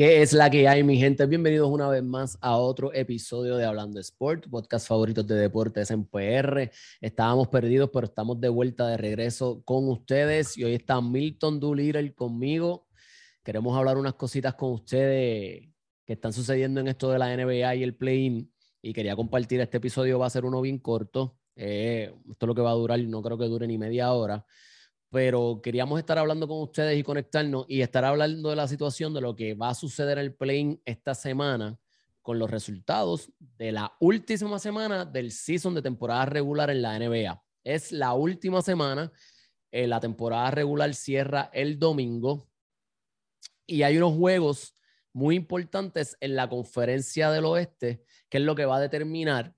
[0.00, 1.26] ¿Qué es la que hay, mi gente?
[1.26, 6.06] Bienvenidos una vez más a otro episodio de Hablando Sport, podcast favoritos de deportes en
[6.06, 6.70] PR.
[7.02, 12.14] Estábamos perdidos, pero estamos de vuelta de regreso con ustedes y hoy está Milton Doolittle
[12.14, 12.88] conmigo.
[13.44, 15.68] Queremos hablar unas cositas con ustedes
[16.06, 19.76] que están sucediendo en esto de la NBA y el play-in y quería compartir este
[19.76, 21.36] episodio, va a ser uno bien corto.
[21.56, 24.46] Eh, esto es lo que va a durar, no creo que dure ni media hora
[25.10, 29.20] pero queríamos estar hablando con ustedes y conectarnos y estar hablando de la situación de
[29.20, 31.78] lo que va a suceder en el play esta semana
[32.22, 37.42] con los resultados de la última semana del season de temporada regular en la NBA.
[37.64, 39.10] Es la última semana,
[39.72, 42.48] eh, la temporada regular cierra el domingo
[43.66, 44.74] y hay unos juegos
[45.12, 49.56] muy importantes en la conferencia del oeste, que es lo que va a determinar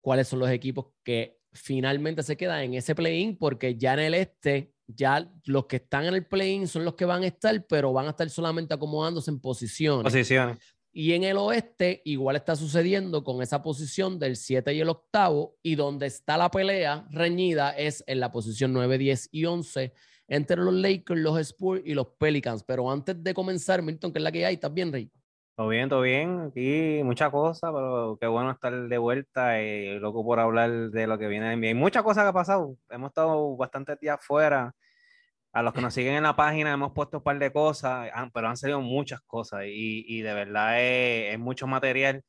[0.00, 4.14] cuáles son los equipos que finalmente se quedan en ese play-in, porque ya en el
[4.14, 7.92] este ya los que están en el play-in son los que van a estar, pero
[7.92, 10.04] van a estar solamente acomodándose en posiciones.
[10.04, 10.58] Posiciones.
[10.92, 15.56] Y en el oeste igual está sucediendo con esa posición del 7 y el octavo,
[15.62, 19.92] y donde está la pelea reñida es en la posición 9, 10 y 11
[20.28, 22.64] entre los Lakers, los Spurs y los Pelicans.
[22.64, 25.10] Pero antes de comenzar, Milton, que es la que hay, ¿estás bien, Rey?
[25.56, 26.40] Todo bien, todo bien.
[26.50, 31.18] Aquí muchas cosas, pero qué bueno estar de vuelta y loco por hablar de lo
[31.18, 31.68] que viene de mí.
[31.68, 32.76] Hay muchas cosas que ha pasado.
[32.90, 34.74] Hemos estado bastantes días fuera.
[35.52, 38.48] A los que nos siguen en la página hemos puesto un par de cosas, pero
[38.48, 42.22] han salido muchas cosas y, y de verdad es, es, mucho material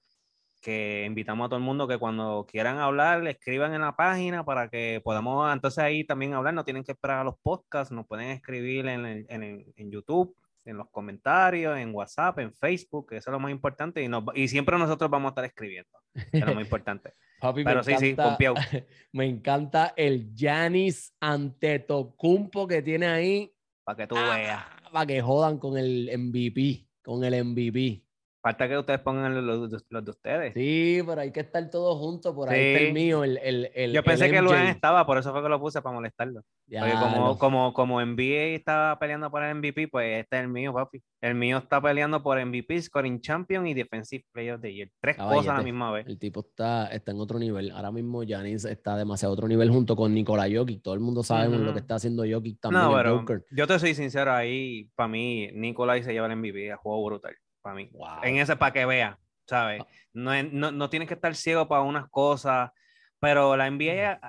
[0.62, 4.70] que invitamos a todo el mundo que cuando quieran hablar, escriban en la página para
[4.70, 6.54] que podamos entonces ahí también hablar.
[6.54, 10.36] No tienen que esperar a los podcasts, nos pueden escribir en, en, en YouTube
[10.68, 14.04] en los comentarios, en WhatsApp, en Facebook, que eso es lo más importante.
[14.04, 15.90] Y, y siempre nosotros vamos a estar escribiendo.
[16.14, 17.14] Es lo más importante.
[17.40, 18.16] Pero sí, sí,
[19.12, 23.54] Me encanta el Janis Antetokounmpo que tiene ahí.
[23.84, 24.64] Para que tú veas.
[24.66, 28.04] Ah, para que jodan con el MVP, con el MVP.
[28.48, 30.54] Falta que ustedes pongan los, de ustedes.
[30.54, 32.34] Sí, pero hay que estar todos juntos.
[32.34, 33.26] Por ahí está el mío.
[33.26, 33.38] El,
[33.76, 36.44] el, Yo pensé que Luan estaba, por eso fue que lo puse para molestarlo.
[36.66, 40.74] Porque como, como, como NBA estaba peleando por el MVP, pues este es el mío,
[40.74, 41.04] papi.
[41.20, 44.90] El mío está peleando por MVP, Scoring Champion y Defensive Player of the Year.
[45.02, 46.08] Tres cosas a la misma vez.
[46.08, 47.72] El tipo está, está en otro nivel.
[47.72, 50.82] Ahora mismo Janis está demasiado otro nivel junto con Nikola Jokic.
[50.82, 52.82] Todo el mundo sabe lo que está haciendo Jokic también.
[52.82, 54.90] No, pero yo te soy sincero ahí.
[54.96, 56.74] Para mí, Nikola se lleva el MVP.
[56.76, 57.36] Jugado brutal
[57.68, 57.90] para mí.
[58.24, 59.82] En ese para que vea, ¿sabes?
[59.82, 59.88] Ah.
[60.14, 62.72] No, no, no, tienes que estar ciego para unas cosas,
[63.20, 64.20] pero la NBA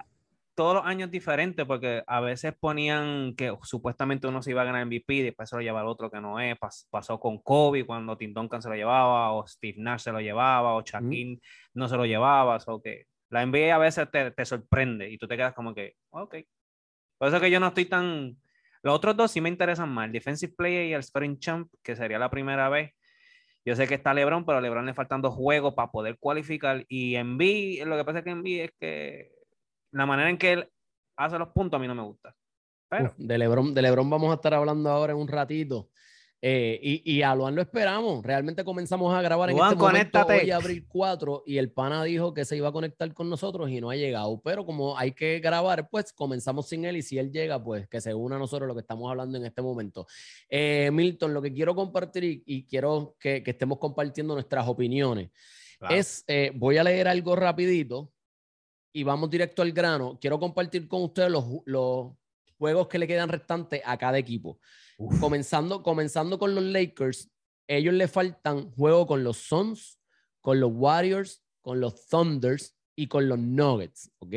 [0.55, 4.85] todos los años diferentes porque a veces ponían que supuestamente uno se iba a ganar
[4.87, 6.59] MVP y después se lo lleva el otro que no es.
[6.91, 10.75] pasó con Kobe cuando Tim Duncan se lo llevaba, o Steve Nash se lo llevaba,
[10.75, 11.41] o Shaquille
[11.75, 12.59] no se lo llevaba.
[12.67, 15.95] O que la NBA a veces te, te, sorprende y tú te quedas como que,
[16.11, 16.35] ok.
[17.19, 18.37] Por eso que yo no estoy tan.
[18.83, 21.95] Los otros dos sí me interesan más, el Defensive Player y el Scoring Champ, que
[21.95, 22.95] sería la primera vez
[23.65, 26.85] yo sé que está LeBron, pero a LeBron le faltan dos juegos para poder cualificar.
[26.89, 29.33] Y en B, lo que pasa es que en B es que
[29.93, 30.69] la manera en que él
[31.17, 32.35] hace los puntos a mí no me gusta.
[32.89, 33.13] Pero...
[33.19, 35.91] de, LeBron, de LeBron vamos a estar hablando ahora en un ratito.
[36.41, 38.25] Eh, y, y, a Luan lo esperamos.
[38.25, 42.45] Realmente comenzamos a grabar en este momento hoy, abril 4, y el pana dijo que
[42.45, 44.41] se iba a conectar con nosotros y no ha llegado.
[44.45, 48.01] Pero como hay que grabar, pues comenzamos sin él y si él llega, pues que
[48.01, 50.07] se una a nosotros lo que estamos hablando en este momento.
[50.49, 55.31] Eh, Milton, lo que quiero compartir y, quiero que, que, estemos compartiendo nuestras opiniones
[55.91, 58.13] es, eh, voy a leer algo rapidito
[58.93, 60.19] y vamos directo al grano.
[60.21, 62.13] Quiero compartir con ustedes los, los
[62.59, 64.59] juegos que le quedan restantes a cada equipo.
[65.21, 67.31] Comenzando, comenzando con los Lakers,
[67.69, 70.01] ellos le faltan juego con los Suns,
[70.41, 74.35] con los Warriors, con los Thunders y con los Nuggets, ¿ok?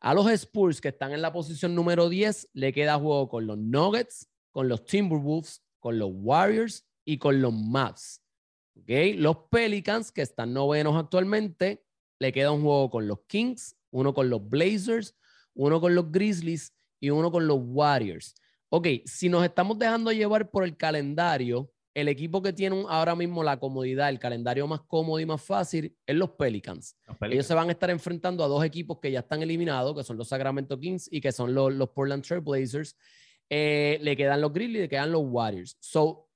[0.00, 3.58] A los Spurs que están en la posición número 10 le queda juego con los
[3.58, 8.22] Nuggets, con los Timberwolves, con los Warriors y con los Mavs.
[8.76, 9.16] ¿ok?
[9.16, 11.84] Los Pelicans que están novenos actualmente
[12.18, 15.16] le queda un juego con los Kings, uno con los Blazers,
[15.54, 18.34] uno con los Grizzlies y uno con los Warriors.
[18.76, 23.44] Ok, si nos estamos dejando llevar por el calendario, el equipo que tiene ahora mismo
[23.44, 26.96] la comodidad, el calendario más cómodo y más fácil, es los Pelicans.
[27.20, 30.16] Ellos se van a estar enfrentando a dos equipos que ya están eliminados, que son
[30.16, 32.96] los Sacramento Kings y que son los, los Portland Trail Blazers.
[33.48, 35.76] Eh, le quedan los Grizzlies y le quedan los Warriors.
[35.78, 36.28] So,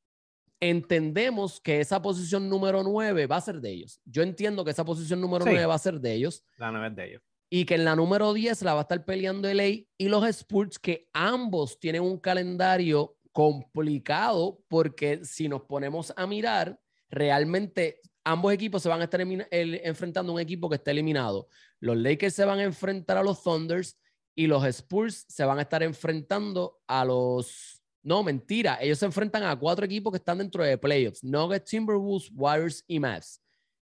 [0.61, 4.01] entendemos que esa posición número 9 va a ser de ellos.
[4.05, 6.45] Yo entiendo que esa posición número 9 va a ser de ellos.
[6.57, 9.05] La 9 es de ellos y que en la número 10 la va a estar
[9.05, 16.13] peleando LA y los Spurs, que ambos tienen un calendario complicado, porque si nos ponemos
[16.17, 16.79] a mirar,
[17.09, 21.49] realmente ambos equipos se van a estar enfrentando a un equipo que está eliminado.
[21.81, 23.99] Los Lakers se van a enfrentar a los Thunders
[24.35, 28.79] y los Spurs se van a estar enfrentando a los No, mentira.
[28.81, 31.25] Ellos se enfrentan a cuatro equipos que están dentro de playoffs.
[31.25, 33.43] Nuggets, Timberwolves, Warriors y Mavs.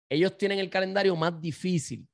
[0.08, 2.08] Ellos tienen el calendario más difícil.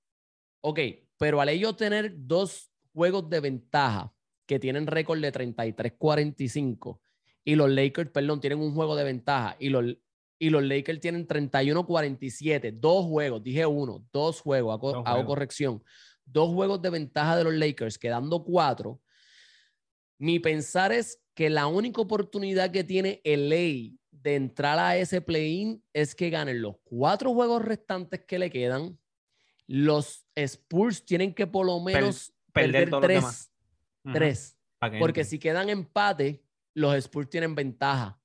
[0.61, 0.81] Ok,
[1.19, 4.13] pero al ellos tener dos juegos de ventaja
[4.47, 7.01] que tienen récord de 33-45
[7.45, 9.97] y los Lakers, perdón, tienen un juego de ventaja y los,
[10.39, 14.75] y los Lakers tienen 31-47, dos juegos, dije uno, dos juegos,
[15.05, 15.83] hago, corrección,
[16.25, 19.01] dos juegos de ventaja de los Lakers, quedando cuatro.
[20.19, 25.21] Mi pensar es que la única oportunidad que tiene el LA de entrar a ese
[25.21, 28.99] play-in es que ganen los cuatro juegos restantes que le quedan.
[29.67, 33.53] Los Spurs tienen que por lo menos perder, tres.
[34.13, 34.57] Tres.
[34.99, 38.21] Porque si quedan empate, los Spurs tienen ventaja.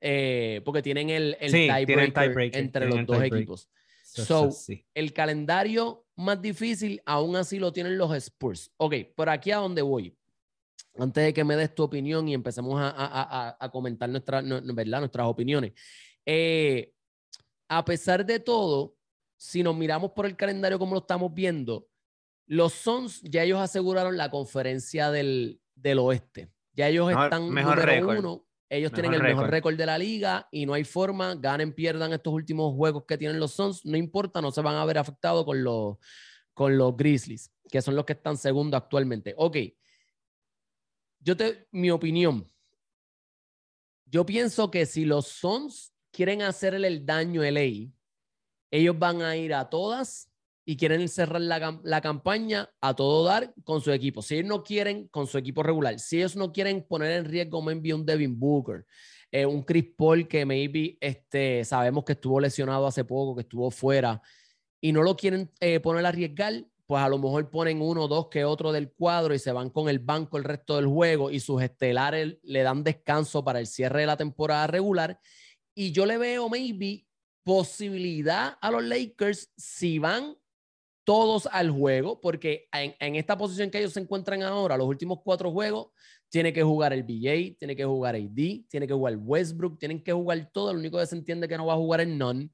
[0.00, 3.68] Eh, porque tienen el, el tiebreaker entre los dos equipos.
[4.04, 4.50] So,
[4.94, 8.72] el calendario más difícil aún así lo tienen los Spurs.
[8.76, 10.16] Ok, por aquí a dónde voy.
[10.96, 15.00] Antes de que me des tu opinión y empecemos a, comentar nuestra, ¿verdad?
[15.00, 15.72] nuestras opiniones.
[16.26, 16.92] Eh,
[17.68, 18.97] a pesar de todo,
[19.38, 21.88] si nos miramos por el calendario como lo estamos viendo,
[22.46, 26.50] los Suns ya ellos aseguraron la conferencia del, del oeste.
[26.72, 28.44] Ya ellos están mejor número uno.
[28.70, 32.34] Ellos tienen el mejor récord de la liga y no hay forma, ganen, pierdan estos
[32.34, 35.64] últimos juegos que tienen los Suns, no importa, no se van a ver afectados con
[35.64, 35.96] los,
[36.52, 39.32] con los Grizzlies, que son los que están segundo actualmente.
[39.38, 39.56] Ok,
[41.20, 42.50] yo te, mi opinión,
[44.04, 47.90] yo pienso que si los Suns quieren hacerle el daño a LA,
[48.70, 50.30] ellos van a ir a todas
[50.64, 54.20] y quieren cerrar la, campaña a todo dar con su equipo.
[54.20, 55.98] Si ellos no quieren, con su equipo regular.
[55.98, 58.84] Si ellos no quieren poner en riesgo, maybe un Devin Booker,
[59.32, 63.70] eh, un Chris Paul que maybe este, sabemos que estuvo lesionado hace poco, que estuvo
[63.70, 64.20] fuera,
[64.78, 68.28] y no lo quieren eh, poner a arriesgar, pues a lo mejor ponen uno dos
[68.28, 71.40] que otro del cuadro y se van con el banco el resto del juego y
[71.40, 75.18] sus estelares le dan descanso para el cierre de la temporada regular.
[75.74, 77.07] Y yo le veo maybe
[77.48, 80.36] posibilidad a los Lakers si van
[81.02, 85.50] todos al juego, porque en, esta posición que ellos se encuentran ahora, los últimos cuatro
[85.50, 85.88] juegos,
[86.28, 90.12] tiene que jugar el BJ, tiene que jugar AD, tiene que jugar Westbrook, tienen que
[90.12, 90.74] jugar todo.
[90.74, 92.52] Lo único que se entiende que no va a jugar es Non.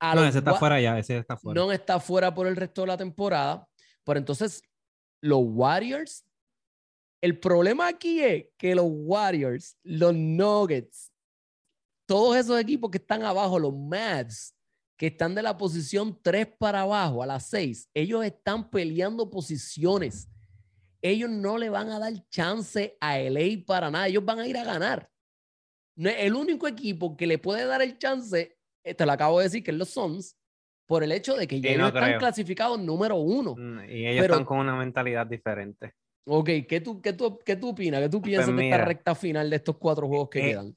[0.00, 1.60] no, ese está fuera ya, ese está fuera.
[1.60, 3.66] Non está fuera por el resto de la temporada.
[4.04, 4.62] Pero entonces,
[5.20, 6.24] los Warriors,
[7.20, 11.09] el problema aquí es que los Warriors, los Nuggets,
[12.10, 14.52] todos esos equipos que están abajo, los Mavs,
[14.98, 20.28] que están de la posición 3 para abajo, a las 6, ellos están peleando posiciones.
[21.00, 24.08] Ellos no le van a dar chance a LA para nada.
[24.08, 25.08] Ellos van a ir a ganar.
[25.96, 29.62] El único equipo que le puede dar el chance, eh, te lo acabo de decir,
[29.62, 30.36] que es los Suns,
[30.86, 33.54] por el hecho de que ya están clasificados número uno.
[33.56, 35.94] Mm, y ellos están con una mentalidad diferente.
[36.26, 38.00] Ok, ¿qué tú, qué tú, qué tú opinas?
[38.00, 40.76] ¿Qué tú pues piensas de esta recta final de estos cuatro juegos que eh, quedan?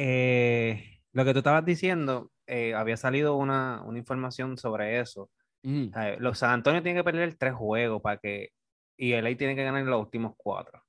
[0.00, 5.28] Eh, lo que tú estabas diciendo, eh, había salido una, una, información sobre eso.
[5.64, 5.88] Mm.
[6.18, 8.50] Los San Antonio tienen que perder tres juegos para que.
[8.96, 10.80] Y el LA tiene que ganar los últimos cuatro.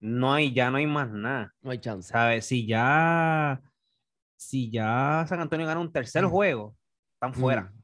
[0.00, 1.52] No hay, ya no hay más nada.
[1.60, 2.10] No hay chance.
[2.10, 2.46] ¿Sabes?
[2.46, 3.60] Si ya.
[4.36, 6.30] Si ya San Antonio gana un tercer mm.
[6.30, 6.74] juego,
[7.14, 7.64] están fuera.
[7.64, 7.82] Mm.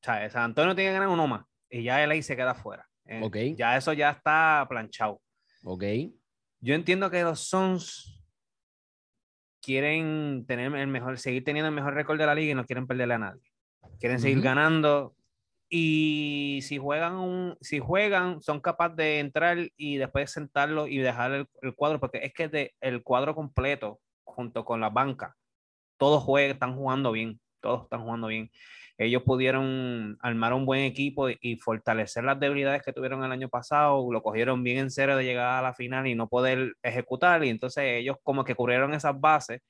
[0.00, 0.32] ¿Sabes?
[0.32, 1.44] San Antonio tiene que ganar uno más.
[1.68, 2.88] Y ya el LA se queda fuera.
[3.04, 5.20] Eh, ya eso ya está planchado.
[5.64, 5.82] Ok.
[6.60, 8.17] Yo entiendo que los Sons
[9.62, 12.86] quieren tener el mejor, seguir teniendo el mejor récord de la liga y no quieren
[12.86, 13.42] perderle a nadie.
[14.00, 15.14] Quieren seguir ganando.
[15.68, 21.46] Y si juegan, un, si juegan, son capaces de entrar y después sentarlo y dejar
[21.60, 25.36] el, cuadro, porque es que de, el cuadro completo, junto con la banca,
[25.98, 28.50] todos juegan, están jugando bien, todos están jugando bien
[28.98, 34.12] ellos pudieron armar un buen equipo y, fortalecer las debilidades que tuvieron el año pasado,
[34.12, 37.48] lo cogieron bien en serio de llegar a la final y no poder ejecutar, y
[37.48, 39.62] entonces ellos como que cubrieron esas bases,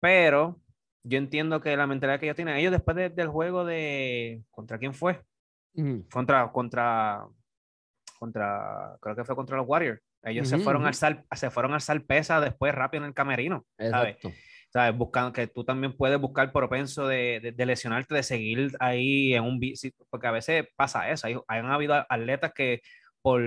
[0.00, 0.58] pero
[1.02, 4.94] yo entiendo que la mentalidad que ellos tienen, ellos después del juego de, ¿contra quién
[4.94, 5.20] fue?
[6.10, 7.26] Contra, contra,
[8.18, 10.00] contra, creo que fue contra los Warriors.
[10.22, 13.66] Ellos se fueron al sal, se fueron al sal pesa después rápido en el camerino.
[13.78, 14.28] Exacto.
[14.28, 14.49] ¿sabes?
[14.94, 19.58] Buscando que tú también puedes buscar propenso de, de, lesionarte, de seguir ahí en un
[19.58, 21.26] bici, porque a veces pasa eso.
[21.26, 22.80] Hay, han habido atletas que
[23.20, 23.42] por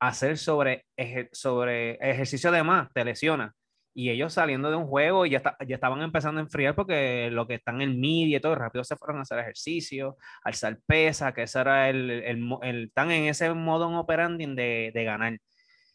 [0.00, 0.84] hacer sobre,
[1.32, 3.52] sobre ejercicio de más te lesionan.
[3.94, 7.54] Y ellos saliendo de un juego ya, ya estaban empezando a enfriar porque lo que
[7.54, 11.60] están en media y todo, rápido se fueron a hacer ejercicio, alzar pesa, que ese
[11.60, 15.38] era el, el, el, están en ese modo operandi de, de ganar.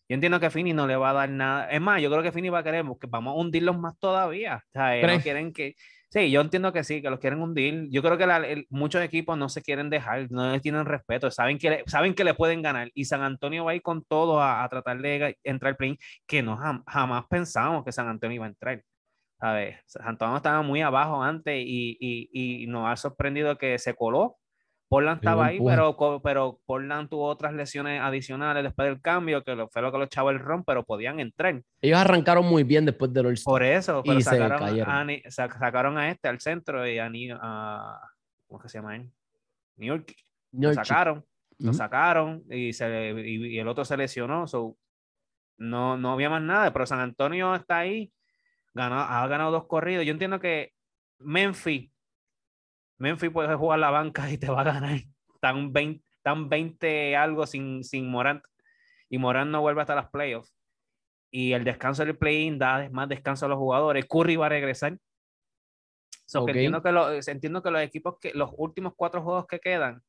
[0.09, 1.69] Yo entiendo que Fini no le va a dar nada.
[1.69, 4.63] Es más, yo creo que Fini va a querer que vamos a hundirlos más todavía.
[4.67, 5.75] O sea, no quieren que.
[6.09, 7.87] Sí, yo entiendo que sí, que los quieren hundir.
[7.89, 11.69] Yo creo que muchos equipos no se quieren dejar, no les tienen respeto, saben que,
[11.69, 12.89] le, saben que le pueden ganar.
[12.93, 16.41] Y San Antonio va a ir con todo a, tratar de entrar al play que
[16.41, 18.81] no jamás pensamos que San Antonio iba a entrar.
[19.39, 19.77] ¿sabes?
[19.85, 24.37] San Antonio estaba muy abajo antes y, y, y nos ha sorprendido que se coló
[24.89, 29.81] Portland estaba ahí, pero, pero Portland tuvo otras lesiones adicionales después del cambio, que fue
[29.81, 31.61] lo que los echaba el ron, pero podían entrar.
[31.81, 36.29] Ellos arrancaron muy bien después del all Por eso, pero sacaron, a, sacaron a este
[36.29, 37.09] al centro y a,
[37.41, 38.01] a
[38.47, 39.11] ¿cómo se llama él?
[39.75, 40.15] New York.
[40.53, 41.25] Lo sacaron,
[41.59, 44.45] lo sacaron y, se, y, el otro se lesionó.
[45.57, 48.11] no, no había más nada, pero San Antonio está ahí,
[48.73, 50.05] ganó, ha ganado dos corridos.
[50.05, 50.71] Yo entiendo que
[51.19, 51.91] Memphis
[52.97, 54.99] Memphis puede jugar la banca y te va a ganar.
[55.33, 56.03] Están 20,
[56.47, 58.43] 20 algo sin, sin Morant.
[59.09, 60.53] Y Morant no vuelve hasta las playoffs.
[61.31, 64.05] Y el descanso del play-in da más descanso a los jugadores.
[64.05, 64.97] Curry va a regresar.
[66.33, 70.01] entiendo, que entiendo que los equipos que los últimos cuatro juegos que quedan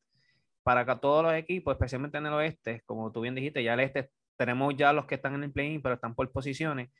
[0.62, 3.80] para que todos los equipos, especialmente en el oeste, como tú bien dijiste, ya el
[3.80, 6.90] este tenemos ya los que están en el play-in, pero están por posiciones.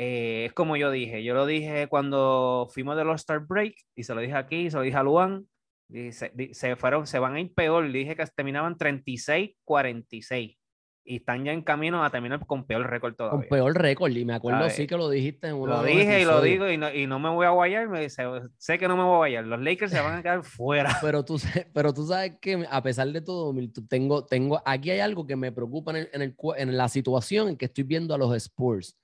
[0.00, 4.14] Eh, es como yo dije, yo lo dije cuando fuimos del All-Star Break y se
[4.14, 5.48] lo dije aquí, se lo dije a Luan,
[5.90, 10.56] se, se, fueron, se van a ir peor, le dije que terminaban 36-46
[11.04, 13.40] y están ya en camino a terminar con peor récord todavía.
[13.40, 16.24] Con peor récord, y me acuerdo sí que lo dijiste en uno Lo dije y
[16.24, 18.22] lo digo y no, y no, me voy a guayar, me dice,
[18.56, 20.96] sé que no me voy a guayar, los Lakers se van a quedar fuera.
[21.02, 21.40] Pero tú,
[21.74, 23.52] pero tú sabes que a pesar de todo,
[23.88, 27.56] tengo, tengo, aquí hay algo que me preocupa en, en, el, en la situación en
[27.56, 28.96] que estoy viendo a los Spurs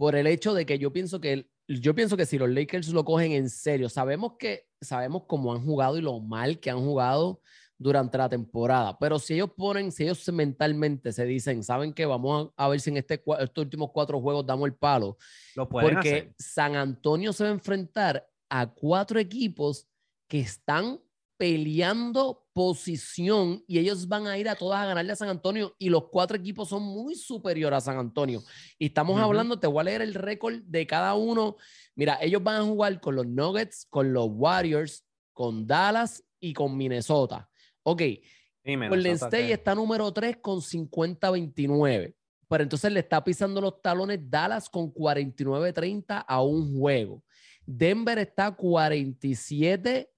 [0.00, 3.04] por el hecho de que yo pienso que yo pienso que si los Lakers lo
[3.04, 7.42] cogen en serio, sabemos que sabemos cómo han jugado y lo mal que han jugado
[7.76, 12.50] durante la temporada, pero si ellos ponen, si ellos mentalmente se dicen, saben que vamos
[12.56, 15.18] a, ver si en este, estos últimos cuatro juegos damos el palo,
[15.54, 19.86] lo porque San Antonio se va a enfrentar a cuatro equipos
[20.28, 20.98] que están
[21.36, 25.88] peleando posición y ellos van a ir a todas a ganarle a San Antonio y
[25.88, 28.42] los cuatro equipos son muy superiores a San Antonio.
[28.78, 31.56] Y estamos hablando, te voy a leer el récord de cada uno.
[31.94, 36.76] Mira, ellos van a jugar con los Nuggets, con los Warriors, con Dallas y con
[36.76, 37.48] Minnesota.
[37.82, 38.02] Ok.
[38.62, 42.14] Golden State está número 3 con 50-29.
[42.46, 47.24] Pero entonces le está pisando los talones Dallas con 49-30 a un juego.
[47.64, 50.10] Denver está 47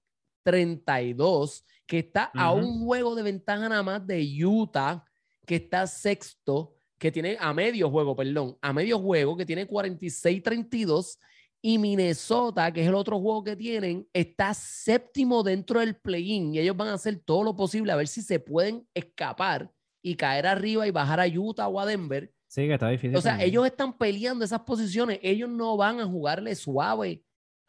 [0.43, 5.03] 32, que está a un juego de ventaja nada más de Utah,
[5.45, 11.17] que está sexto, que tiene a medio juego, perdón, a medio juego, que tiene 46-32,
[11.61, 16.59] y Minnesota, que es el otro juego que tienen, está séptimo dentro del play-in, y
[16.59, 19.71] ellos van a hacer todo lo posible a ver si se pueden escapar
[20.01, 22.31] y caer arriba y bajar a Utah o a Denver.
[22.47, 23.15] Sí, que está difícil.
[23.15, 27.23] O sea, ellos están peleando esas posiciones, ellos no van a jugarle suave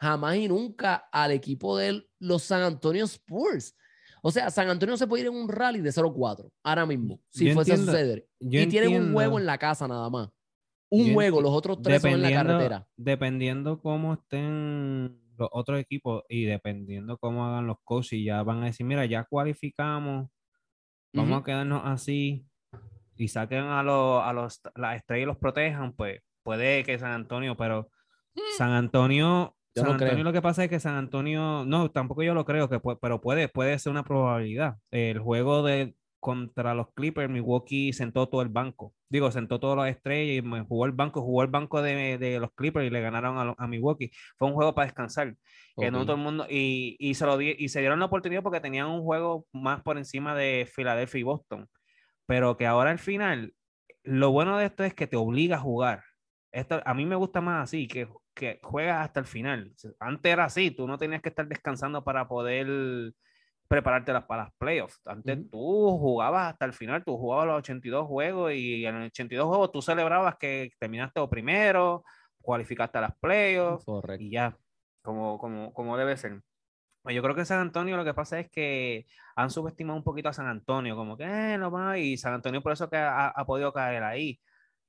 [0.04, 3.76] jamás y nunca al equipo de los San Antonio Spurs.
[4.22, 7.52] O sea, San Antonio se puede ir en un rally de 0-4 ahora mismo, si
[7.52, 8.26] fuese a suceder.
[8.38, 10.30] y tienen un juego en la casa nada más.
[10.90, 12.86] Un juego, los otros tres son en la carretera.
[12.96, 18.66] Dependiendo cómo estén los otros equipos y dependiendo cómo hagan los coaches, ya van a
[18.66, 20.28] decir, mira, ya cualificamos,
[21.12, 22.46] vamos a quedarnos así
[23.16, 27.12] y saquen a, los, a los, las estrellas y los protejan, pues puede que San
[27.12, 27.90] Antonio, pero
[28.34, 28.40] mm.
[28.56, 32.44] San Antonio San Antonio lo que pasa es que San Antonio, no, tampoco yo lo
[32.44, 34.76] creo, que pero puede, puede ser una probabilidad.
[34.90, 38.94] El juego de contra los Clippers, Milwaukee sentó todo el banco.
[39.10, 42.50] Digo, sentó todas las estrellas y jugó el banco, jugó el banco de, de los
[42.54, 44.10] Clippers y le ganaron a, a, Milwaukee.
[44.38, 45.36] Fue un juego para descansar.
[45.76, 48.60] Que no todo el mundo, y, y, se lo y se dieron la oportunidad porque
[48.60, 51.68] tenían un juego más por encima de Filadelfia y Boston.
[52.24, 53.52] Pero que ahora al final,
[54.02, 56.04] lo bueno de esto es que te obliga a jugar.
[56.52, 59.72] Esto, a mí me gusta más así, que que juegas hasta el final.
[60.00, 63.14] Antes era así, tú no tenías que estar descansando para poder
[63.68, 65.00] prepararte para las playoffs.
[65.06, 69.46] Antes tú jugabas hasta el final, tú jugabas los 82 juegos y en los 82
[69.46, 72.04] juegos tú celebrabas que terminaste o primero,
[72.42, 73.86] cualificaste a las playoffs
[74.18, 74.56] y ya,
[75.02, 76.40] como, como, como debe ser.
[77.06, 80.32] Yo creo que San Antonio lo que pasa es que han subestimado un poquito a
[80.32, 83.44] San Antonio, como que eh, no va, y San Antonio por eso que ha, ha
[83.44, 84.40] podido caer ahí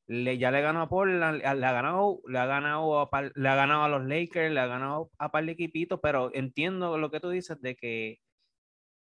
[0.08, 3.56] le, ya le ganó a Portland, le, ha ganado, le ha ganado a, le ha
[3.56, 7.20] ganado a los Lakers, le ha ganado a par de equipitos, pero entiendo lo que
[7.20, 8.20] tú dices de que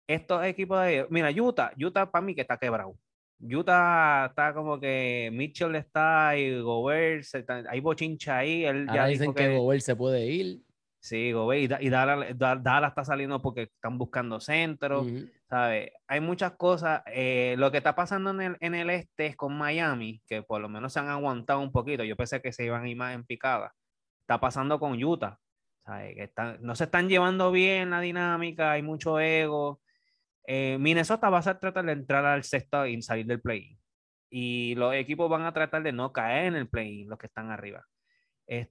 [0.07, 2.95] estos equipos de, mira, Utah, Utah para mí que está quebrado.
[3.39, 7.25] Utah está como que Mitchell está y Gobert,
[7.69, 8.65] hay bochincha ahí.
[8.65, 10.61] Él ya dicen que, que, Gobert se puede ir.
[10.99, 15.05] Sí, Gobert, y, Dala, está saliendo porque están buscando centro,
[16.07, 17.01] Hay muchas cosas.
[17.07, 20.93] Eh, lo que está pasando en el, este es con Miami, que por lo menos
[20.93, 22.03] se han aguantado un poquito.
[22.03, 23.73] Yo pensé que se iban a ir más en picada.
[24.21, 25.39] Está pasando con Utah.
[26.61, 29.81] no se están llevando bien la dinámica, hay mucho ego.
[30.47, 33.77] Eh, Minnesota va a tratar de entrar al sexto y salir del play.
[34.29, 37.51] Y los equipos van a tratar de no caer en el play, los que están
[37.51, 37.85] arriba.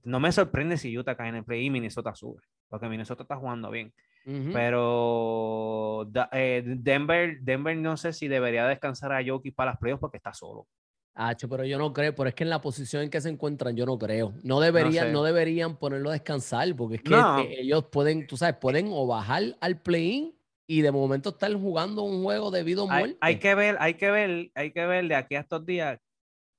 [0.03, 3.37] no me sorprende si Utah cae en el play y Minnesota sube, porque Minnesota está
[3.37, 3.93] jugando bien.
[4.25, 10.17] Pero eh, Denver, Denver no sé si debería descansar a Jokic para las playoffs porque
[10.17, 10.67] está solo.
[11.13, 13.75] Hacho, pero yo no creo, pero es que en la posición en que se encuentran,
[13.75, 14.33] yo no creo.
[14.43, 18.57] No deberían, no, deberían ponerlo a descansar, porque es que eh, ellos pueden, tú sabes,
[18.59, 20.35] pueden o bajar al play-in
[20.67, 23.17] y de momento estar jugando un juego debido a muerte.
[23.21, 25.99] Hay, que ver, hay que ver, hay que ver de aquí a estos días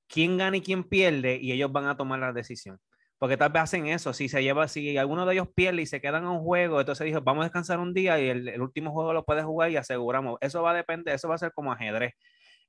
[0.07, 2.79] quién gana y quién pierde, y ellos van a tomar la decisión.
[3.19, 5.99] Porque tal vez hacen eso, si se lleva, si alguno de ellos pierde y se
[5.99, 8.91] quedan en un juego, entonces dijo, vamos a descansar un día y el, el último
[8.91, 10.37] juego lo puedes jugar y aseguramos.
[10.41, 12.13] Eso va a depender, eso va a ser como ajedrez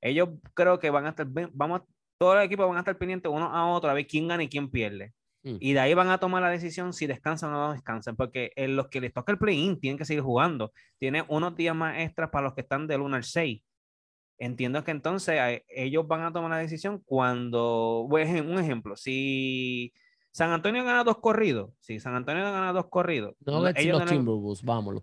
[0.01, 1.81] ellos creo que van a estar, vamos,
[2.17, 4.49] todos los equipos van a estar pendientes uno a otro a ver quién gana y
[4.49, 5.13] quién pierde.
[5.43, 5.55] Mm.
[5.59, 8.75] Y de ahí van a tomar la decisión si descansan o no descansan, porque en
[8.75, 10.73] los que les toca el play-in tienen que seguir jugando.
[10.97, 13.61] Tiene unos días más extras para los que están del 1 al 6.
[14.37, 15.37] Entiendo que entonces
[15.67, 19.93] ellos van a tomar la decisión cuando, un ejemplo, si
[20.31, 21.71] San Antonio gana dos corridos.
[21.79, 23.35] Si San Antonio gana dos corridos.
[23.45, 25.01] No, ellos los Timberwolves, vamos.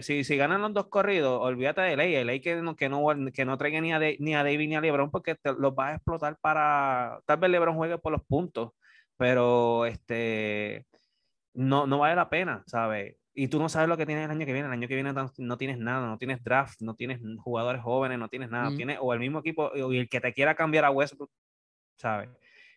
[0.00, 2.24] Si, si ganan los dos corridos, olvídate de ley.
[2.24, 4.80] ley que no, que no, que no traiga ni a, ni a David ni a
[4.80, 7.20] LeBron porque los va a explotar para.
[7.26, 8.70] Tal vez LeBron juegue por los puntos,
[9.16, 10.86] pero este.
[11.52, 13.16] No, no vale la pena, ¿sabes?
[13.34, 14.68] Y tú no sabes lo que tienes el año que viene.
[14.68, 18.28] El año que viene no tienes nada, no tienes draft, no tienes jugadores jóvenes, no
[18.28, 18.74] tienes nada.
[18.74, 21.30] Tienes, o el mismo equipo, y el que te quiera cambiar a Westbrook,
[21.96, 22.30] ¿sabes?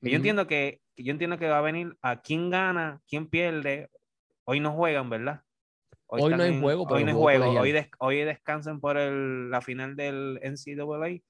[0.10, 3.90] Yo entiendo que yo entiendo que va a venir a quién gana, quién pierde.
[4.46, 5.42] Hoy no juegan, ¿verdad?
[6.06, 6.86] Hoy, no hay juego.
[6.90, 7.60] Hoy no hay juego.
[7.60, 11.22] Hoy, hoy descansan por el, la final del NCAA.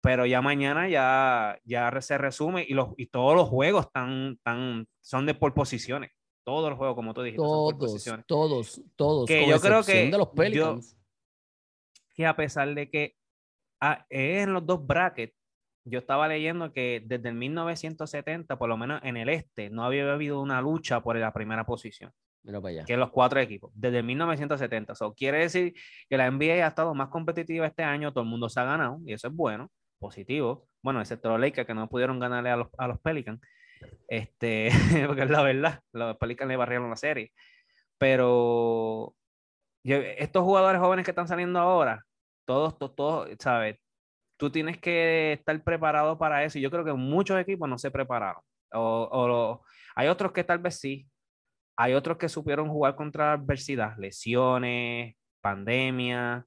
[0.00, 4.86] Pero ya mañana ya, ya se resume y, los, y todos los juegos están, tan,
[5.00, 6.10] son de por posiciones.
[6.44, 8.26] Todos los juegos, como tú dijiste, todos, son por posiciones.
[8.26, 9.26] Todos, todos.
[9.26, 10.10] Que yo creo que.
[10.10, 10.96] De los Pelicans.
[12.14, 13.16] que a pesar de que
[13.80, 15.34] ah, es en los dos brackets,
[15.86, 20.12] yo estaba leyendo que desde el 1970, por lo menos en el este, no había
[20.12, 22.12] habido una lucha por la primera posición.
[22.42, 22.84] Mira para allá.
[22.84, 24.92] Que los cuatro equipos, desde el 1970.
[24.92, 25.74] Eso quiere decir
[26.08, 28.98] que la NBA ha estado más competitiva este año, todo el mundo se ha ganado,
[29.06, 30.68] y eso es bueno, positivo.
[30.82, 33.40] Bueno, excepto los Lakers que no pudieron ganarle a los, a los Pelicans.
[34.08, 34.70] Este,
[35.06, 37.32] porque es la verdad, los Pelicans le barrieron la serie.
[37.96, 39.14] Pero
[39.84, 42.04] estos jugadores jóvenes que están saliendo ahora,
[42.44, 43.78] todos, todos, todos ¿sabes?
[44.36, 46.58] Tú tienes que estar preparado para eso.
[46.58, 48.42] Y yo creo que muchos equipos no se prepararon.
[48.72, 49.62] O,
[49.94, 51.08] hay otros que tal vez sí.
[51.76, 56.46] Hay otros que supieron jugar contra la adversidad, lesiones, pandemia,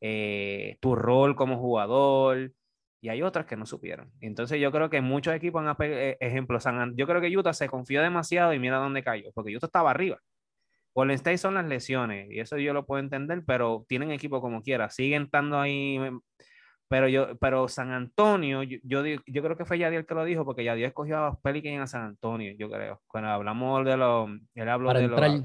[0.00, 2.52] eh, tu rol como jugador.
[3.00, 4.10] Y hay otras que no supieron.
[4.20, 6.58] Entonces yo creo que muchos equipos han eh, ejemplo,
[6.94, 10.18] yo creo que Utah se confió demasiado y mira dónde cayó, porque Utah estaba arriba.
[10.96, 14.62] Golden State son las lesiones, y eso yo lo puedo entender, pero tienen equipo como
[14.62, 16.00] quiera, siguen estando ahí
[16.88, 20.62] pero yo, pero San Antonio, yo, yo, creo que fue Yadiel que lo dijo, porque
[20.62, 23.02] Yadiel escogió a los Pelicans a San Antonio, yo creo.
[23.08, 25.42] Cuando hablamos de los, él habló de los.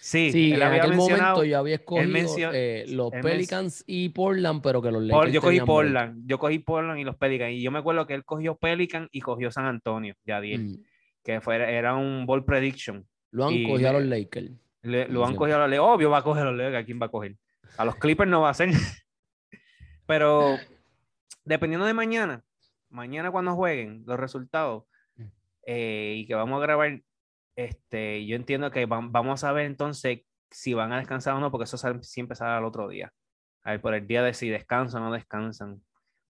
[0.00, 4.90] Sí, sí en aquel momento yo había escogido eh, los Pelicans y Portland, pero que
[4.90, 7.52] los Lakers Yo cogí Portland, yo cogí Portland y los Pelicans.
[7.52, 10.84] Y yo me acuerdo que él cogió Pelican y cogió San Antonio, Yadiel, mm.
[11.22, 13.04] que fue, era un ball prediction.
[13.30, 14.50] Lo han cogido a los Lakers.
[14.82, 15.88] lo han cogido a los Lakers.
[15.88, 17.36] Obvio va a coger a los Lakers, ¿a quién va a coger?
[17.76, 18.70] A los Clippers no va a ser.
[20.06, 20.56] pero
[21.48, 22.44] dependiendo de mañana,
[22.90, 24.84] mañana cuando jueguen los resultados
[25.16, 25.24] mm.
[25.66, 27.00] eh, y que vamos a grabar,
[27.56, 31.64] este, yo entiendo que vamos a ver entonces si van a descansar o no, porque
[31.64, 33.12] eso siempre sale al otro día.
[33.62, 35.82] A ver, por el día de si descansan o no descansan.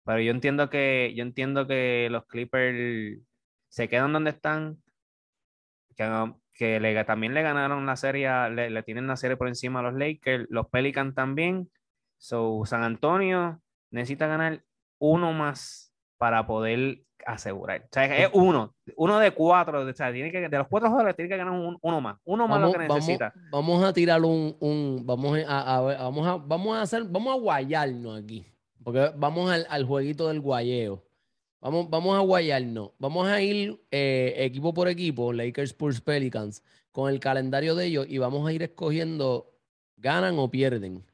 [0.04, 3.20] Pero yo entiendo que, yo entiendo que los Clippers
[3.68, 4.82] se quedan donde están,
[5.94, 9.80] que, que le, también le ganaron la serie, le, le, tienen la serie por encima
[9.80, 11.70] a los Lakers, los Pelicans también.
[12.16, 14.64] So, San Antonio necesita ganar
[14.98, 17.82] uno más para poder asegurar.
[17.82, 21.16] O sea, es uno, uno de cuatro, o sea, tiene que, de los cuatro jugadores
[21.16, 23.32] tiene que ganar uno más, uno más lo que necesita.
[23.50, 28.20] Vamos, a tirar un, un vamos a, vamos a, vamos a hacer, vamos a guayarnos
[28.20, 28.46] aquí,
[28.82, 31.04] porque vamos al, al jueguito del guayeo.
[31.60, 32.92] Vamos, vamos a guayarnos.
[32.98, 38.06] Vamos a ir eh, equipo por equipo, Lakers, Spurs, Pelicans, con el calendario de ellos
[38.08, 39.52] y vamos a ir escogiendo
[39.96, 41.04] ganan o pierden.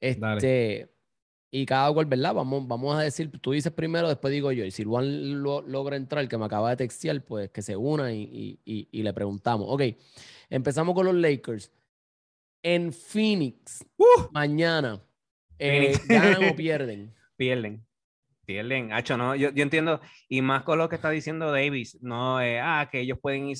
[0.00, 0.89] Este,
[1.52, 2.34] y cada cual, ¿verdad?
[2.34, 4.64] Vamos, vamos a decir, tú dices primero, después digo yo.
[4.64, 8.12] Y si Juan logra entrar, el que me acaba de textear, pues que se una
[8.12, 9.66] y, le preguntamos.
[9.68, 9.82] Ok,
[10.48, 11.72] empezamos con los Lakers.
[12.62, 14.28] En Phoenix, ¡Uh!
[14.32, 15.02] mañana,
[15.58, 17.14] eh, ¿ganan o pierden?
[17.36, 17.84] Pierden.
[18.44, 18.92] Pierden.
[18.92, 20.00] Hacho, no, yo, entiendo.
[20.28, 23.56] Y más con lo que está diciendo Davis, no, eh, ah, que ellos pueden ir,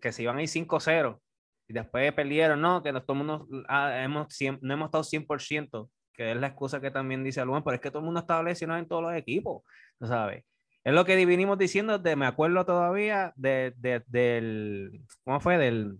[0.00, 1.20] que se iban a ir 5-0.
[1.68, 4.28] y después perdieron, no, que todo el mundo ah, hemos,
[4.62, 7.90] no hemos estado 100%, que es la excusa que también dice Alumán, pero es que
[7.90, 9.62] todo el mundo está lesionado en todos los equipos,
[10.00, 10.44] ¿sabes?
[10.84, 13.72] Es lo que vinimos diciendo, de, me acuerdo todavía de,
[14.06, 15.56] del, ¿cómo fue?
[15.56, 15.98] Del,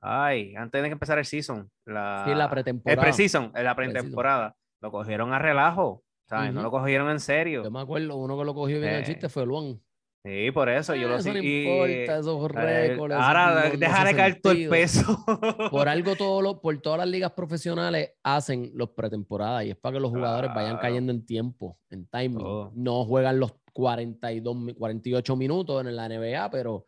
[0.00, 1.70] ay, antes de que empezar el season.
[1.86, 2.94] La, sí, la pretemporada.
[2.94, 4.56] El pre-season, la pretemporada.
[4.82, 6.52] Lo cogieron a relajo, ¿sabes?
[6.52, 7.64] No lo cogieron en serio.
[7.64, 9.80] Yo me acuerdo, uno que lo cogió bien el eh, chiste fue Luan.
[10.22, 11.32] Sí, por eso yo lo sé.
[11.32, 13.14] No importa, esos récords.
[13.14, 15.24] Ahora dejaré caer todo el peso.
[15.70, 19.94] por algo, todo lo, por todas las ligas profesionales hacen los pretemporadas y es para
[19.94, 22.70] que los jugadores vayan cayendo en tiempo, en timing.
[22.74, 26.84] No juegan los 42, 48 minutos en la NBA, pero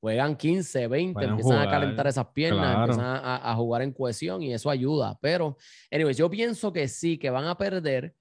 [0.00, 4.52] juegan 15, 20, empiezan a calentar esas piernas, empiezan a, a, jugar en cohesión y
[4.52, 5.18] eso ayuda.
[5.20, 5.56] Pero,
[5.90, 8.14] anyways, yo pienso que sí, que van a perder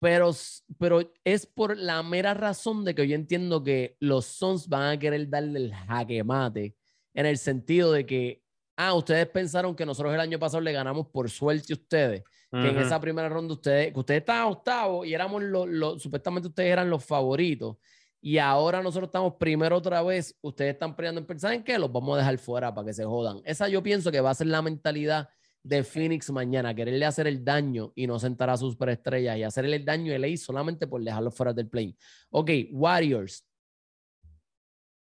[0.00, 0.30] pero,
[0.78, 4.98] pero es por la mera razón de que yo entiendo que los Sons van a
[4.98, 6.76] querer darle el jaque mate
[7.14, 8.42] en el sentido de que,
[8.76, 12.68] ah, ustedes pensaron que nosotros el año pasado le ganamos por suerte a ustedes, que
[12.68, 16.88] en esa primera ronda ustedes, que ustedes estaban octavos y éramos los, supuestamente ustedes eran
[16.88, 17.76] los favoritos.
[18.20, 21.90] Y ahora nosotros estamos primero otra vez, ustedes están peleando en pensar en qué, los
[21.90, 23.40] vamos a dejar fuera para que se jodan.
[23.44, 25.28] Esa yo pienso que va a ser la mentalidad
[25.62, 29.76] de Phoenix mañana, quererle hacer el daño y no sentar a sus superestrellas y hacerle
[29.76, 31.96] el daño a LA solamente por dejarlo fuera del play.
[32.30, 33.44] Ok, Warriors.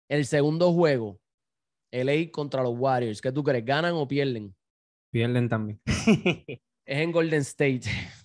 [0.09, 1.19] El segundo juego,
[1.91, 3.21] LA contra los Warriors.
[3.21, 3.65] ¿Qué tú crees?
[3.65, 4.55] ¿Ganan o pierden?
[5.11, 5.81] Pierden también.
[5.85, 7.81] es en Golden State.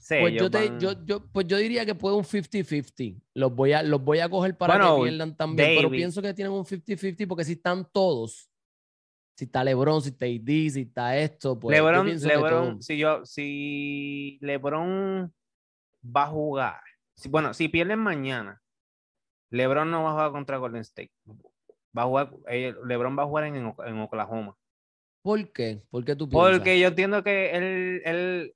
[0.09, 0.35] pues,
[0.79, 3.21] yo, yo, pues yo diría que puede un 50-50.
[3.35, 5.77] Los voy a, los voy a coger para que pierdan también.
[5.77, 8.52] Pero pienso que tienen un 50-50 porque si están todos,
[9.35, 14.39] si está LeBron, si está AD, si está esto, pues LeBron, LeBron si yo, si
[14.41, 15.33] LeBron
[16.05, 16.81] va a jugar,
[17.29, 18.63] bueno, si pierden mañana,
[19.51, 21.13] LeBron no va a jugar contra Golden State.
[21.97, 24.57] Va a jugar, eh, LeBron va a jugar en, en, Oklahoma.
[25.23, 25.83] ¿Por qué?
[25.91, 26.59] ¿Por qué tú piensas?
[26.59, 28.55] Porque yo entiendo que él, él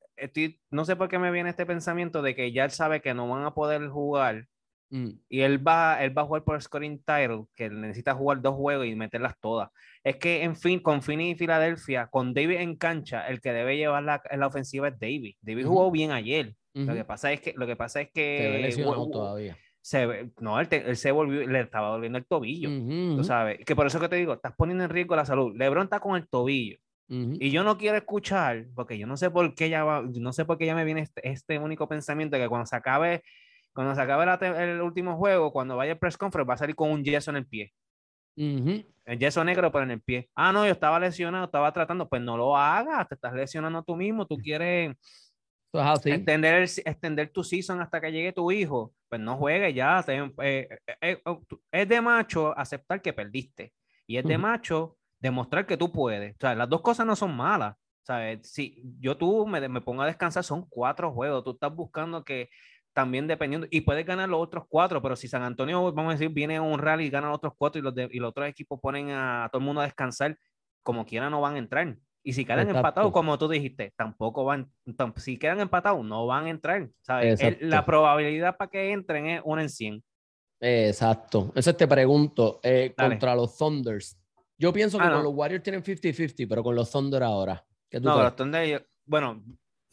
[0.70, 3.28] no sé por qué me viene este pensamiento de que ya él sabe que no
[3.28, 4.48] van a poder jugar
[4.90, 5.10] Mm.
[5.28, 8.86] Y él va, él va a jugar por scoring title, que necesita jugar dos juegos
[8.86, 9.70] y meterlas todas.
[10.04, 13.76] Es que, en fin, con Finney y Filadelfia, con David en cancha, el que debe
[13.76, 15.34] llevar la, la ofensiva es David.
[15.40, 16.54] David jugó bien ayer.
[16.74, 18.70] Lo que pasa es que, lo que pasa es que.
[18.72, 19.56] Se todavía.
[19.80, 22.68] Se, no, él, se volvió, le estaba doliendo el tobillo.
[23.16, 23.64] Tú sabes.
[23.64, 25.56] Que por eso que te digo, estás poniendo en riesgo la salud.
[25.56, 26.76] LeBron está con el tobillo.
[27.08, 30.44] Y yo no quiero escuchar, porque yo no sé por qué ya va, no sé
[30.44, 33.22] por qué ya me viene este, este único pensamiento que cuando se acabe
[33.76, 34.24] cuando se acabe
[34.64, 37.36] el último juego, cuando vaya el press conference, va a salir con un yeso en
[37.36, 37.74] el pie.
[38.34, 40.30] El yeso negro, pero en el pie.
[40.34, 42.08] Ah, no, yo estaba lesionado, estaba tratando.
[42.08, 44.26] Pues no lo hagas, te estás lesionando tú mismo.
[44.26, 44.96] Tú quieres
[46.06, 48.94] extender, extender tu season hasta que llegue tu hijo.
[49.10, 50.02] Pues no juegues ya.
[50.08, 50.68] Eh, eh,
[51.02, 53.74] eh, oh, es de macho aceptar que perdiste.
[54.06, 56.34] Y es de macho demostrar que tú puedes.
[56.34, 57.76] O sea, las dos cosas no son malas.
[58.04, 58.50] ¿Sabes?
[58.50, 61.44] Si yo tú me, me pongo a descansar, son cuatro juegos.
[61.44, 62.48] Tú estás buscando que
[62.96, 66.30] también dependiendo, y puedes ganar los otros cuatro, pero si San Antonio, vamos a decir,
[66.30, 68.80] viene a un rally y gana los otros cuatro y los, y los otros equipos
[68.80, 70.38] ponen a, todo el mundo a descansar,
[70.82, 71.94] como quiera no van a entrar.
[72.22, 74.72] Y si quedan empatados, como tú dijiste, tampoco van,
[75.16, 76.88] si quedan empatados, no van a entrar.
[77.02, 77.38] ¿sabes?
[77.60, 80.02] la probabilidad para que entren es una en 100.
[80.60, 81.52] Exacto.
[81.54, 84.18] Eso te pregunto, eh, contra los Thunders.
[84.56, 87.62] Yo pienso que ah, con los Warriors tienen 50-50, pero con los Thunder ahora.
[88.00, 89.44] no, los Thunder, bueno,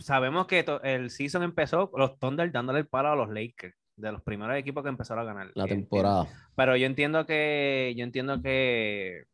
[0.04, 4.22] sabemos que el season empezó los Thunder dándole el palo a los Lakers, de los
[4.22, 5.52] primeros equipos que empezaron a ganar.
[5.56, 6.28] La temporada.
[6.56, 9.26] Pero yo entiendo que, yo entiendo que,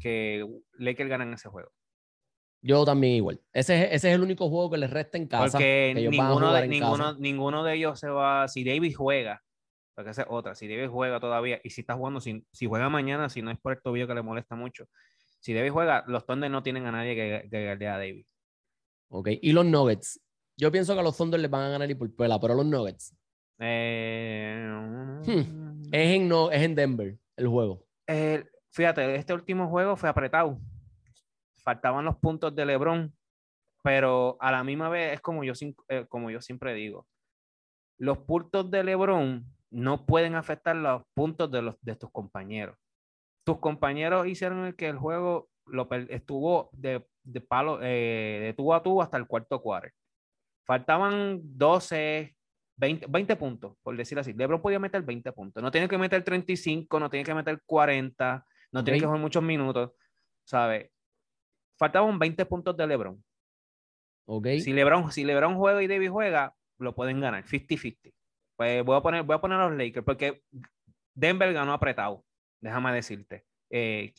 [0.00, 0.46] que
[0.78, 1.70] Lakers ganan ese juego.
[2.60, 3.40] Yo también igual.
[3.52, 5.58] Ese, ese es el único juego que les resta en casa.
[5.58, 8.48] Porque ninguno, de, ninguno, ninguno de ellos se va.
[8.48, 9.42] Si David juega,
[9.94, 10.54] porque esa es otra.
[10.54, 13.58] Si David juega todavía, y si está jugando, si, si juega mañana, si no es
[13.58, 14.88] por el tobillo que le molesta mucho,
[15.40, 18.26] si David juega, los Thunder no tienen a nadie que, que, a David.
[19.10, 20.20] Ok, y los Nuggets.
[20.56, 22.66] Yo pienso que a los Thunder les van a ganar y por pela, pero los
[22.66, 23.14] Nuggets.
[23.60, 24.68] Eh,
[25.26, 27.84] hmm, Es, en no, es en Denver el juego.
[28.70, 30.58] fíjate, este último juego fue apretado.
[31.56, 33.14] Faltaban los puntos de LeBron,
[33.82, 35.52] pero a la misma vez es como yo,
[35.88, 37.06] eh, como yo siempre digo.
[37.98, 42.76] Los puntos de LeBron no pueden afectar los puntos de, los, de tus compañeros.
[43.44, 48.82] Tus compañeros hicieron que el juego lo, estuvo de de palo, eh, de tubo a
[48.82, 49.90] tubo hasta el cuarto cuadro.
[50.64, 52.36] Faltaban 12,
[52.76, 54.32] 20, 20, puntos, por decir así.
[54.32, 55.62] LeBron podía meter 20 puntos.
[55.62, 59.42] No tiene que meter 35, no tiene que meter 40, no tiene que jugar muchos
[59.42, 59.92] minutos,
[60.44, 60.90] ¿sabes?
[61.78, 63.22] Faltaban 20 puntos de LeBron.
[64.26, 64.60] Okay.
[64.60, 68.12] Si LeBron, si LeBron juega y David juega, lo pueden ganar, 50-50.
[68.56, 70.42] Pues voy a poner, voy a poner a los Lakers porque
[71.14, 72.24] Denver ganó apretado,
[72.60, 73.44] déjame decirte.
[73.70, 74.12] Eh,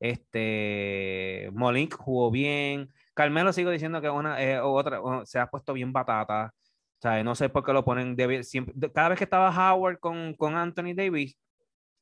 [0.00, 2.92] Este, Molink jugó bien.
[3.14, 6.54] Carmelo sigo diciendo que una, eh, otra, se ha puesto bien batata.
[6.98, 8.16] O sea, no sé por qué lo ponen.
[8.44, 11.36] siempre, cada vez que estaba Howard con, con Anthony Davis,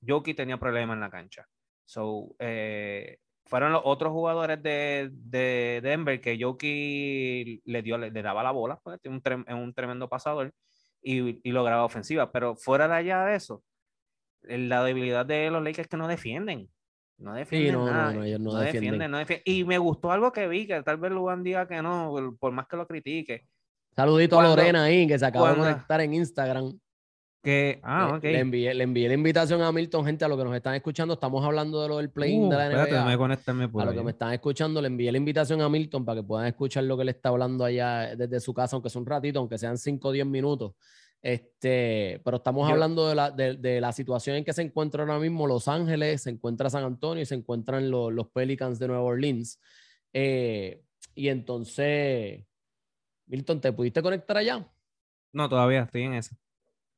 [0.07, 1.47] Jokic tenía problemas en la cancha.
[1.85, 8.43] So, eh, fueron los otros jugadores de, de Denver que Jokic le, dio, le, daba
[8.43, 9.23] la bola, porque es un,
[9.55, 10.53] un, tremendo pasador
[11.03, 12.33] y, y, lograba ofensiva.
[12.33, 13.63] Pero fuera de allá de eso,
[14.43, 16.69] la debilidad de los Lakers es que no defienden.
[17.19, 18.13] No defienden nada.
[18.13, 19.11] No, ellos no, defienden.
[19.11, 19.43] no defienden.
[19.47, 22.67] Y me gustó algo que vi, que tal vez Luan diga que no, por más
[22.67, 23.47] que lo critique
[23.97, 26.79] Saludito a Lorena ahí, que se acaba de conectar en Instagram.
[27.43, 30.55] Que, ah, le, envié, le envié la invitación a Milton, gente, a lo que nos
[30.55, 31.15] están escuchando.
[31.15, 33.17] Estamos hablando de lo del play uh, de la NBA.
[33.69, 36.27] por a lo que me están escuchando, le envié la invitación a Milton para que
[36.27, 39.39] puedan escuchar lo que le está hablando allá desde su casa, aunque sea un ratito,
[39.39, 40.73] aunque sean 5 o 10 minutos.
[41.23, 45.47] Este, pero estamos hablando de la, de, la, situación en que se encuentra ahora mismo
[45.47, 49.61] Los Ángeles, se encuentra San Antonio y se encuentran los, los Pelicans de Nueva Orleans.
[50.13, 50.83] Eh,
[51.15, 52.45] y entonces,
[53.27, 54.71] Milton, ¿te pudiste conectar allá?
[55.33, 56.37] No, todavía estoy en eso.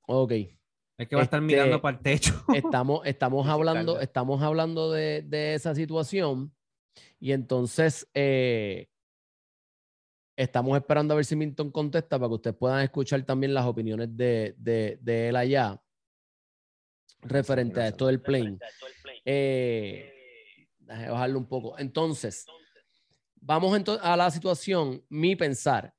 [0.06, 0.32] Ok.
[0.98, 2.44] Es que va a estar mirando este, para el techo.
[2.54, 6.52] Estamos, estamos hablando, estamos hablando de, de, esa situación.
[7.20, 8.88] Y entonces eh,
[10.38, 14.16] estamos esperando a ver si Milton contesta para que ustedes puedan escuchar también las opiniones
[14.16, 15.82] de, de, de él allá
[17.22, 18.56] referente a esto del plane.
[19.24, 21.76] Eh, déjame bajarlo un poco.
[21.76, 22.46] Entonces,
[23.40, 25.92] vamos a la situación, mi pensar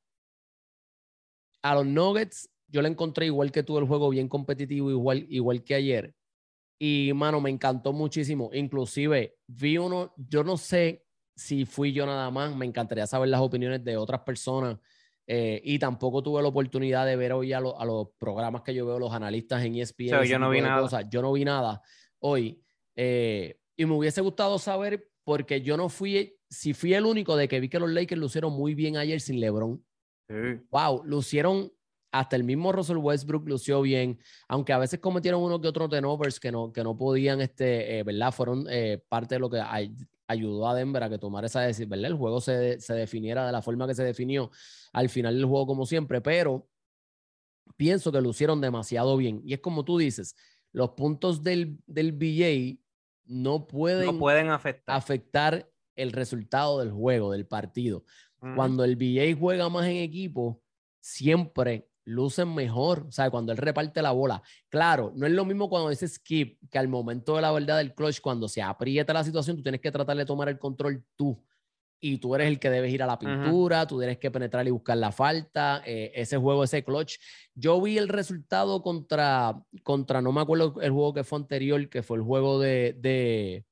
[1.61, 5.63] a los Nuggets yo le encontré igual que tú el juego bien competitivo, igual, igual
[5.63, 6.15] que ayer.
[6.79, 8.51] Y, mano, me encantó muchísimo.
[8.53, 11.03] Inclusive, vi uno, yo no sé
[11.39, 14.77] si fui yo nada más, me encantaría saber las opiniones de otras personas.
[15.25, 18.99] Eh, y tampoco tuve la oportunidad de ver hoy a, los programas que yo veo,
[18.99, 20.23] los analistas en ESPN.
[20.25, 21.01] yo no vi nada.
[21.09, 21.81] Yo no vi nada
[22.19, 22.61] hoy.
[22.95, 27.47] Eh, y me hubiese gustado saber, porque yo no fui, si fui el único de
[27.47, 29.81] que vi que los Lakers lucieron muy bien ayer sin LeBron.
[30.71, 31.71] Wow, lucieron
[32.11, 36.39] hasta el mismo Russell Westbrook lució bien, aunque a veces cometieron unos que otros turnovers
[36.39, 38.33] que no, que no podían, este, eh, ¿verdad?
[38.33, 39.61] Fueron eh, parte de lo que
[40.29, 42.11] ayudó a Denver a que tomara esa decisión, ¿verdad?
[42.11, 44.51] El juego se, se, definiera de la forma que se definió
[44.93, 46.69] al final del juego, como siempre, pero
[47.75, 49.41] pienso que lucieron demasiado bien.
[49.43, 50.35] Y es como tú dices,
[50.71, 52.79] los puntos del, del BJ
[53.25, 54.95] no pueden, no pueden afectar.
[54.95, 58.05] afectar el resultado del juego, del partido.
[58.55, 60.61] Cuando el BJ juega más en equipo,
[61.01, 64.41] siempre lucen mejor, o sea, cuando él reparte la bola.
[64.69, 67.93] Claro, no es lo mismo cuando dice skip, que al momento de la verdad del
[67.93, 71.43] clutch, cuando se aprieta la situación, tú tienes que tratar de tomar el control tú.
[72.01, 74.71] Y tú eres el que debes ir a la pintura, tú tienes que penetrar y
[74.71, 77.17] buscar la falta, eh, ese juego, ese clutch.
[77.53, 82.01] Yo vi el resultado contra, contra, no me acuerdo el juego que fue anterior, que
[82.01, 83.65] fue el juego de, de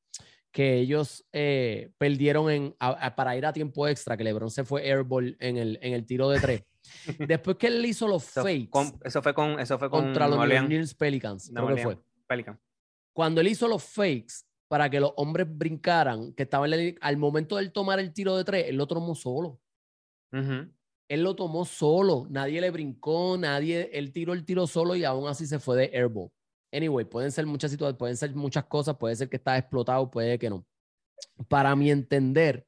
[0.57, 2.75] que ellos eh, perdieron en,
[3.15, 6.29] para ir a tiempo extra, que LeBron se fue airball en el, en el tiro
[6.29, 6.63] de tres.
[7.27, 8.71] Después que él hizo los fakes.
[9.03, 9.59] eso fue con.
[9.59, 11.51] Eso fue contra los New Orleans Pelicans.
[11.53, 11.99] Creo que fue.
[12.25, 12.59] Pelican.
[13.13, 17.61] Cuando él hizo los fakes para que los hombres brincaran, que estaban al momento de
[17.61, 19.61] él tomar el tiro de tres, él lo tomó solo.
[20.31, 22.25] Él lo tomó solo.
[22.31, 23.91] Nadie le brincó, nadie.
[23.93, 26.31] Él tiró el tiro solo y aún así se fue de airball.
[26.71, 30.37] Anyway, pueden ser muchas situaciones, pueden ser muchas cosas, puede ser que está explotado, puede
[30.37, 30.65] que no.
[31.47, 32.67] Para mi entender,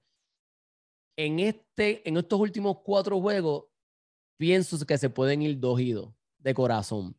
[1.18, 3.66] en, este, en estos últimos cuatro juegos,
[4.38, 7.16] pienso que se pueden ir dos y dos de corazón.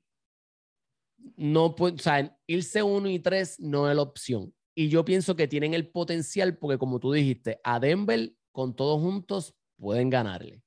[1.36, 4.54] No, o sea, irse uno y tres no es la opción.
[4.74, 9.00] Y yo pienso que tienen el potencial porque, como tú dijiste, a Denver con todos
[9.00, 10.62] juntos pueden ganarle.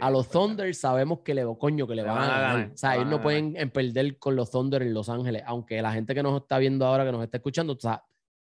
[0.00, 2.70] A los Thunder sabemos que le coño que le, van, a ganar.
[2.72, 6.14] O sea, ellos no pueden perder con los Thunder en Los Ángeles, aunque la gente
[6.14, 8.04] que nos está viendo ahora, que nos está escuchando, o sea,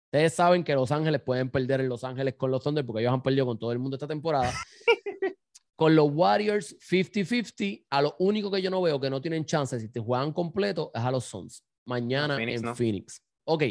[0.07, 3.13] ustedes saben que Los Ángeles pueden perder en Los Ángeles con los Thunder porque ellos
[3.13, 4.53] han perdido con todo el mundo esta temporada.
[5.75, 9.81] Con los Warriors 50-50, a lo único que yo no veo que no tienen chance
[9.81, 11.65] si te juegan completo es a los Suns.
[11.87, 13.21] Mañana en Phoenix.
[13.45, 13.65] Ok,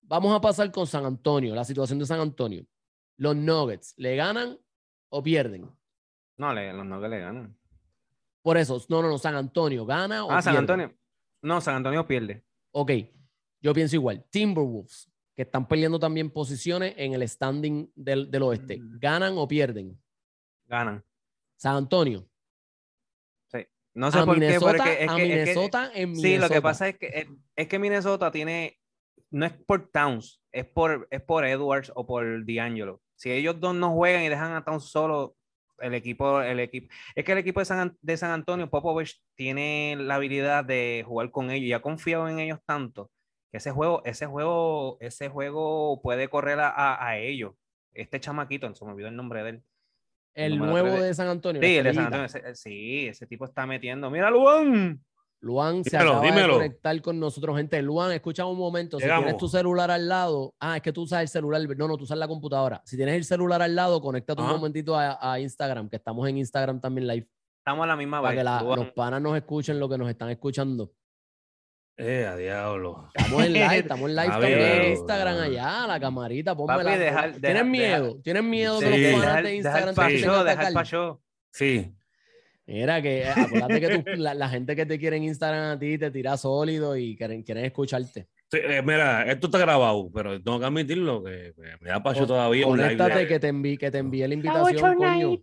[0.00, 2.64] vamos a pasar con San Antonio, la situación de San Antonio.
[3.18, 4.58] Los Nuggets, ¿le ganan
[5.10, 5.70] o pierden?
[6.36, 7.58] No, los Nuggets le ganan.
[8.42, 10.92] Por eso, no, no, no, San Antonio, ¿gana o Ah, San Antonio.
[11.42, 12.44] No, San Antonio pierde.
[12.72, 12.90] Ok,
[13.60, 14.24] yo pienso igual.
[14.30, 18.98] Timberwolves, que están peleando también posiciones en el standing del, del oeste, mm.
[18.98, 20.00] ¿ganan o pierden?
[20.66, 21.04] Ganan.
[21.56, 22.28] San Antonio.
[23.46, 23.66] Sí.
[23.94, 26.28] No sé por qué, porque es a Minnesota en Minnesota.
[26.28, 28.80] Sí, lo que pasa es que, es que Minnesota tiene,
[29.30, 33.00] no es por Towns, es por, es por Edwards o por D'Angelo.
[33.14, 35.36] Si ellos dos no juegan y dejan a Towns solo,
[35.78, 39.96] el equipo, el equipo, es que el equipo de San, de San Antonio, Popovich, tiene
[39.98, 43.10] la habilidad de jugar con ellos y ha confiado en ellos tanto
[43.52, 47.52] que ese juego, ese juego, ese juego puede correr a, a, ellos.
[47.92, 49.62] Este chamaquito, se me olvidó el nombre de él.
[50.34, 51.12] El, nuevo de...
[51.12, 51.60] San Antonio.
[51.60, 52.24] Sí, el de San Antonio.
[52.24, 54.10] Ese, sí, ese tipo está metiendo.
[54.10, 55.04] Mira, Luan.
[55.42, 57.82] Luan se acaba de conectar con nosotros, gente.
[57.82, 59.00] Luan, escucha un momento.
[59.00, 61.60] Si tienes tu celular al lado, ah, es que tú usas el celular.
[61.76, 62.80] No, no, tú usas la computadora.
[62.84, 66.80] Si tienes el celular al lado, conecta un momentito a, Instagram, que estamos en Instagram
[66.80, 67.28] también live.
[67.58, 68.44] Estamos a la misma vez.
[68.44, 70.92] Para que los panas nos escuchen lo que nos están escuchando.
[71.96, 73.10] Eh, a diablo.
[73.12, 77.32] Estamos en live, estamos en live también en Instagram allá, la camarita, ponme la...
[77.32, 78.20] ¿Tienes miedo?
[78.22, 79.94] ¿Tienes miedo de los panas de Instagram?
[79.94, 81.18] Dejar, dejar
[81.50, 81.94] Sí.
[82.72, 86.10] Mira, que eh, acuérdate que la, gente que te quiere en Instagram a ti te
[86.10, 88.28] tira sólido y quieren, quieren escucharte.
[88.50, 92.64] Eh, mira, esto está grabado, pero tengo que admitirlo que me da paso todavía.
[92.64, 95.38] Conéctate que te envíe que te envíe la invitación, coño.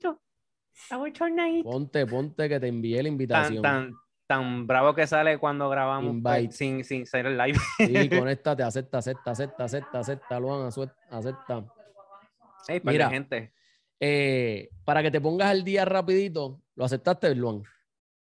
[1.64, 3.62] Ponte, ponte que te envíe la invitación.
[3.62, 3.94] Tan,
[4.26, 7.60] tan, bravo que sale cuando grabamos pues, sin, sin ser el live.
[7.78, 11.66] Sí, conéctate, acepta, acepta, acepta, acepta, acepta, Luan, acepta.
[12.84, 13.54] Mira, gente.
[14.00, 17.62] Eh, para que te pongas al día rapidito, ¿lo aceptaste, Luan?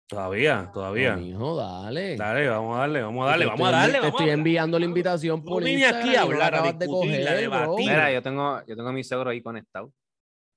[0.05, 1.17] Todavía, todavía.
[1.17, 2.17] hijo, dale.
[2.17, 3.99] Dale, vamos a darle, vamos a darle, vamos a darle.
[4.01, 8.21] Te estoy enviando la invitación por vine aquí a hablar, a discutir, de Mira, yo
[8.21, 9.93] tengo, yo tengo mi seguro ahí conectado.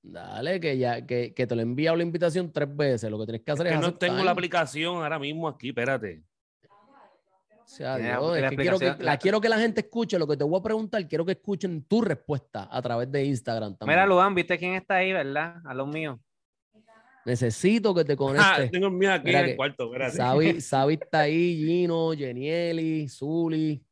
[0.01, 3.09] Dale, que ya, que, que te lo he enviado la invitación tres veces.
[3.09, 3.73] Lo que tienes que hacer es.
[3.73, 6.23] que no tengo la aplicación ahora mismo aquí, espérate.
[6.67, 10.35] O sea, Dios, es que quiero que, la, quiero que la gente escuche lo que
[10.35, 11.07] te voy a preguntar.
[11.07, 13.97] Quiero que escuchen tu respuesta a través de Instagram también.
[13.97, 15.61] Mira, Luan, viste quién está ahí, ¿verdad?
[15.63, 16.19] A los míos.
[17.25, 18.67] Necesito que te conectes.
[18.67, 20.17] Ah, tengo el mío aquí en el cuarto, espérate.
[20.61, 23.83] Sabi, está ahí, Gino, Genieli, Zuli.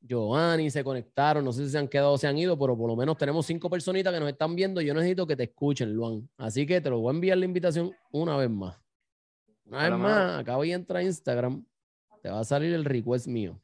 [0.00, 2.88] Giovanni se conectaron, no sé si se han quedado o se han ido, pero por
[2.88, 4.80] lo menos tenemos cinco personitas que nos están viendo.
[4.80, 6.28] Yo necesito que te escuchen, Luan.
[6.38, 8.80] Así que te lo voy a enviar la invitación una vez más.
[9.66, 11.64] Una vez más, acabo de entrar a Instagram.
[12.22, 13.60] Te va a salir el request mío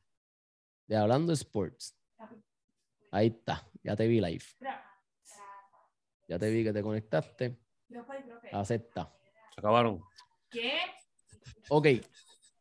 [0.86, 1.96] de Hablando Sports.
[3.10, 4.44] Ahí está, ya te vi live.
[6.28, 7.56] Ya te vi que te conectaste.
[8.52, 9.12] Acepta.
[9.54, 10.02] Se acabaron.
[10.50, 10.78] ¿Qué?
[11.68, 11.86] Ok,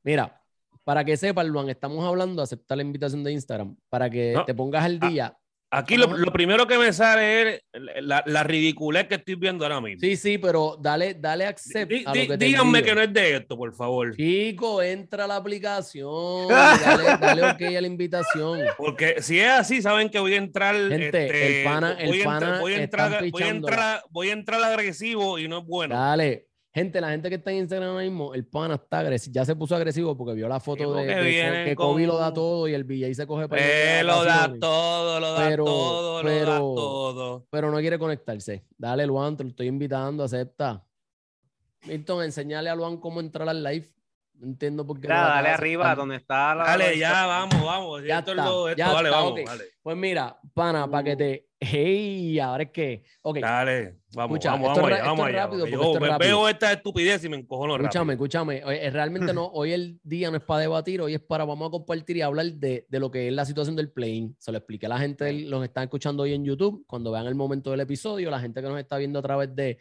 [0.03, 0.41] mira,
[0.83, 4.53] para que sepan, Luan, estamos hablando de aceptar la invitación de Instagram, para que te
[4.53, 5.37] pongas al día.
[5.75, 10.01] Aquí lo, primero que me sale es la, la, ridiculez que estoy viendo ahora mismo.
[10.01, 13.57] Sí, sí, pero dale, dale accept a lo que Díganme que no es de esto,
[13.57, 14.15] por favor.
[14.15, 16.47] Chico, entra a la aplicación.
[16.47, 18.59] dale, dale ok a la invitación.
[18.77, 20.75] Porque si es así, saben que voy a entrar.
[20.75, 24.63] Gente, este, el pana, el pana voy, a entrar, voy, a entrar, voy a entrar
[24.63, 25.95] agresivo y no es bueno.
[25.95, 29.45] Dale, Gente, la gente que está en Instagram ahora mismo, el pana está agresivo, ya
[29.45, 32.83] se puso agresivo porque vio la foto de, que, Kobe lo da todo y el
[32.83, 37.47] BJ se coge para eh, lo da todo, lo da todo, pero, lo da todo.
[37.51, 38.65] Pero no quiere conectarse.
[38.75, 40.83] Dale, Luan, te lo estoy invitando, acepta.
[41.85, 43.87] Milton, enseñale a Luan cómo entrar al live.
[44.33, 45.07] No entiendo por qué.
[45.07, 46.63] dale arriba, donde está la.
[46.63, 48.03] Dale, ya, vamos, vamos.
[48.03, 48.33] Ya está,
[48.75, 49.39] ya vale, vamos,
[49.83, 53.03] Pues mira, pana, para que te Hey, ahora es que.
[53.21, 53.41] Okay.
[53.41, 55.37] Dale, vamos, vamos, vamos, allá, vamos allá.
[55.43, 58.57] Rápido yo veo esta estupidez y me encojo Escúchame, escúchame.
[58.57, 61.71] Eh, realmente no, hoy el día no es para debatir, hoy es para vamos a
[61.71, 64.87] compartir y hablar de, de lo que es la situación del play Se lo expliqué
[64.87, 67.79] a la gente, los que están escuchando hoy en YouTube, cuando vean el momento del
[67.79, 69.79] episodio, la gente que nos está viendo a través de,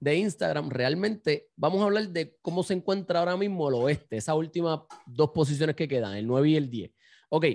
[0.00, 4.36] de Instagram, realmente vamos a hablar de cómo se encuentra ahora mismo el oeste, esas
[4.36, 6.90] últimas dos posiciones que quedan, el 9 y el 10.
[7.30, 7.46] Ok.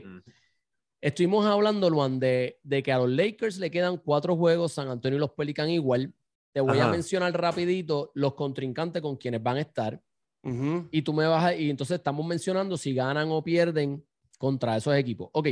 [0.99, 5.17] Estuvimos hablando, Luan, de, de, que a los Lakers le quedan cuatro juegos, San Antonio
[5.17, 6.13] y los Pelican igual.
[6.51, 10.01] Te voy a mencionar rapidito los contrincantes con quienes van a estar.
[10.91, 14.05] Y tú me vas a, y entonces estamos mencionando si ganan o pierden
[14.39, 15.29] contra esos equipos.
[15.33, 15.49] Ok,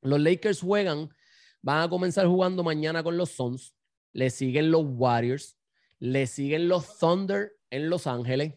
[0.00, 1.10] los Lakers juegan,
[1.60, 3.74] van a comenzar jugando mañana con los Suns,
[4.12, 5.58] le siguen los Warriors,
[5.98, 8.54] le siguen los Thunder en Los Ángeles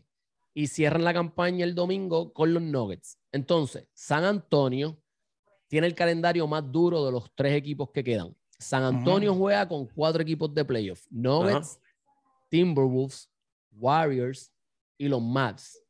[0.53, 3.19] y cierran la campaña el domingo con los Nuggets.
[3.31, 5.01] Entonces, San Antonio,
[5.69, 8.35] tiene el calendario más duro de los tres equipos que quedan.
[8.57, 11.05] San Antonio juega con cuatro equipos de playoff.
[11.09, 11.79] Nuggets,
[12.49, 13.29] Timberwolves,
[13.71, 14.51] Warriors
[14.97, 15.81] y los Mavs.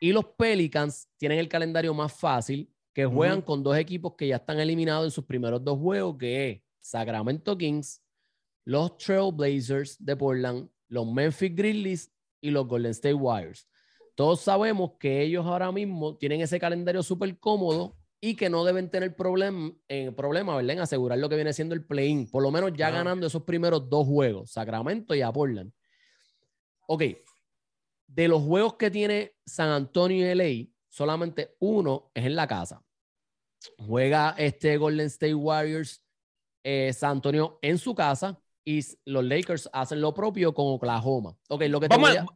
[0.00, 4.36] Y los Pelicans tienen el calendario más fácil, que juegan con dos equipos que ya
[4.36, 8.02] están eliminados en sus primeros dos juegos, que es Sacramento Kings,
[8.64, 13.68] los Trailblazers de Portland, los Memphis Grizzlies y los Golden State Warriors.
[14.14, 18.90] Todos sabemos que ellos ahora mismo tienen ese calendario súper cómodo y que no deben
[18.90, 20.72] tener problem, eh, problema, ¿verdad?
[20.72, 23.88] En asegurar lo que viene siendo el play-in, por lo menos ya ganando esos primeros
[23.88, 25.72] dos juegos, Sacramento y a Portland.
[26.86, 27.02] Ok,
[28.06, 32.82] de los juegos que tiene San Antonio y LA, solamente uno es en la casa.
[33.86, 36.02] Juega este Golden State Warriors
[36.64, 41.36] eh, San Antonio en su casa y los Lakers hacen lo propio con Oklahoma.
[41.48, 42.26] Ok, lo que te vamos, voy a...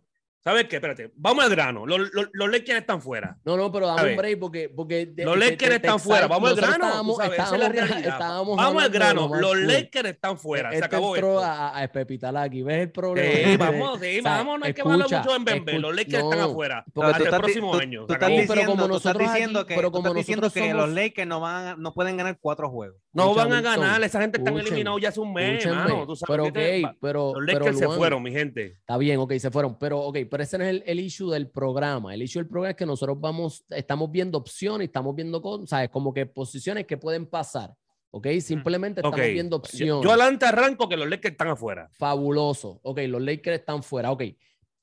[0.44, 0.76] ¿Sabes qué?
[0.76, 1.86] Espérate, vamos al grano.
[1.86, 3.38] Los, los, los Lakers están fuera.
[3.44, 4.68] No, no, pero dame un break porque.
[4.68, 6.26] porque los Lakers están fuera.
[6.26, 6.74] Vamos al grano.
[6.74, 9.30] Estábamos, estábamos, vamos al grano.
[9.32, 10.70] Los Lakers están fuera.
[10.70, 11.44] Se este acabó entró esto.
[11.44, 12.62] A, a espepitar aquí.
[12.62, 13.50] ¿Ves el problema?
[13.50, 14.58] Sí, vamos, sí, vamos.
[14.58, 15.78] No hay que hablar mucho en Bembe.
[15.78, 16.84] Los Lakers están afuera.
[17.02, 18.06] Hasta el próximo año.
[18.06, 21.80] Tú estás diciendo, tú estás diciendo que, pero como diciendo que los Lakers no, van,
[21.80, 23.00] no pueden ganar cuatro juegos.
[23.12, 24.02] No van a ganar.
[24.02, 26.06] Esa gente está eliminada ya hace un mes, hermano.
[26.26, 26.58] Pero, ok,
[27.00, 27.34] pero.
[27.34, 28.78] Los Lakers se fueron, mi gente.
[28.78, 29.78] Está bien, ok, se fueron.
[29.78, 32.14] Pero, ok, pero ese no es el del programa.
[32.14, 35.90] El issue del programa es que nosotros vamos, estamos viendo opciones, estamos viendo cosas, ¿sabes?
[35.90, 37.74] Como que posiciones que pueden pasar.
[38.14, 38.28] ¿Ok?
[38.40, 40.04] Simplemente estamos viendo opciones.
[40.04, 41.88] Yo, adelante arranco que los Lakers están afuera.
[41.92, 42.78] Fabuloso.
[42.82, 44.10] Ok, los Lakers están fuera.
[44.10, 44.24] Ok.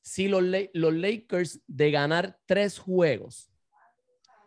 [0.01, 3.51] Si los, los Lakers de ganar tres juegos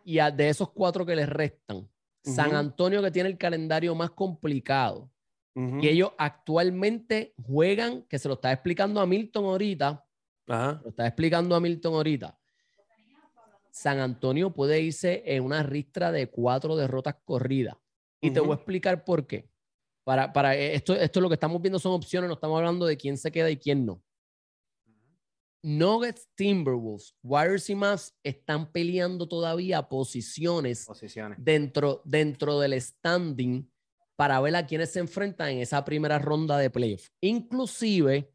[0.03, 1.87] y de esos cuatro que les restan,
[2.23, 5.11] San Antonio que tiene el calendario más complicado,
[5.55, 10.03] y ellos actualmente juegan, que se lo está explicando a Milton ahorita,
[10.47, 12.39] lo está explicando a Milton ahorita.
[13.71, 17.75] San Antonio puede irse en una ristra de cuatro derrotas corridas.
[18.19, 19.49] Y te voy a explicar por qué.
[20.03, 23.17] Para, para esto, esto lo que estamos viendo son opciones, no estamos hablando de quién
[23.17, 24.01] se queda y quién no.
[25.63, 31.37] Nuggets, Timberwolves, Warriors y más están peleando todavía posiciones, posiciones.
[31.41, 33.71] Dentro, dentro del standing
[34.17, 37.11] para ver a quiénes se enfrentan en esa primera ronda de playoffs.
[37.21, 38.29] Inclusive,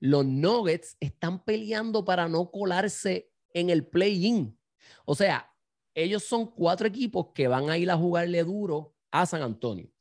[0.00, 4.58] los Nuggets están peleando para no colarse en el play-in.
[5.04, 5.54] O sea,
[5.94, 9.92] ellos son cuatro equipos que van a ir a jugarle duro a San Antonio.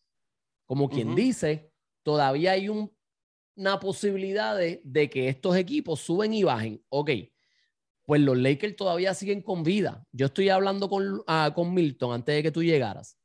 [0.65, 1.73] Como quien dice,
[2.03, 2.69] todavía hay
[3.59, 6.81] una posibilidad de, que estos equipos suben y bajen.
[6.87, 7.11] Ok,
[8.05, 10.07] pues los Lakers todavía siguen con vida.
[10.13, 13.17] Yo estoy hablando con, ah, con Milton antes de que tú llegaras,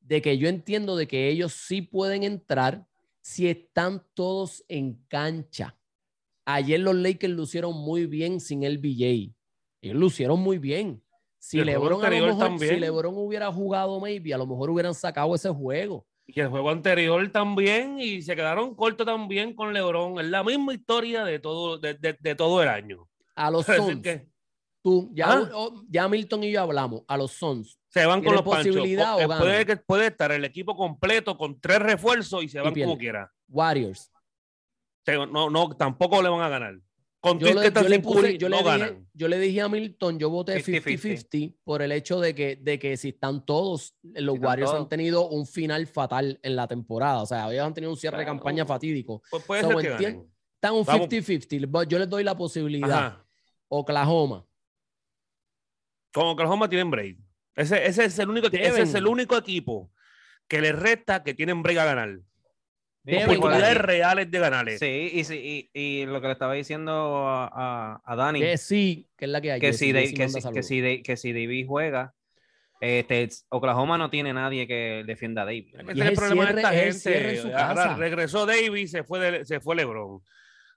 [0.00, 2.88] de que yo entiendo de que ellos sí pueden entrar
[3.20, 5.78] si están todos en cancha.
[6.44, 9.32] Ayer los Lakers lucieron muy bien sin el BJ.
[9.80, 11.04] Ellos lucieron muy bien.
[11.38, 12.00] Si LeBron,
[12.58, 16.04] si LeBron hubiera jugado, maybe, a lo mejor hubieran sacado ese juego.
[16.30, 20.20] Y el juego anterior también, y se quedaron cortos también con LeBron.
[20.20, 23.08] Es la misma historia de todo, de, de, todo el año.
[23.34, 24.06] A los Suns.
[24.82, 25.70] Tú, ya, ¿Ah?
[25.88, 27.02] ya Milton y yo hablamos.
[27.08, 27.78] A los Suns.
[27.88, 29.36] Se van con los posibilidad panchos.
[29.36, 33.32] O puede, puede estar el equipo completo con tres refuerzos y se van como quiera.
[33.48, 34.12] Warriors
[35.16, 36.78] no, no, tampoco le van a ganar.
[37.20, 38.38] Con yo, le, dije,
[39.12, 42.96] yo le dije a Milton, yo voté 50-50 por el hecho de que, de que
[42.96, 47.20] si están todos, los Warriors han tenido un final fatal en la temporada.
[47.20, 49.20] O sea, ellos han tenido un cierre de campaña fatídico.
[49.30, 50.06] Pues puede ser que
[50.54, 51.88] Están un 50-50.
[51.88, 53.18] Yo les doy la posibilidad.
[53.66, 54.46] Oklahoma.
[56.12, 57.18] Con Oklahoma tienen break.
[57.56, 59.90] Ese, ese, es el único, ese es el único equipo
[60.46, 62.20] que les resta que tienen break a ganar
[63.16, 64.78] oportunidades reales de ganarle.
[64.78, 68.40] Sí, y, y, y, lo que le estaba diciendo a, a, Dani.
[68.40, 69.60] Que sí, que es la que hay.
[69.60, 72.14] Que, si, que, si, que, si, que si David juega,
[72.80, 75.74] este, Oklahoma no tiene nadie que defienda a David.
[75.74, 77.52] Ese es el problema de esta gente.
[77.54, 80.20] Ahora regresó David, se fue, se fue LeBron.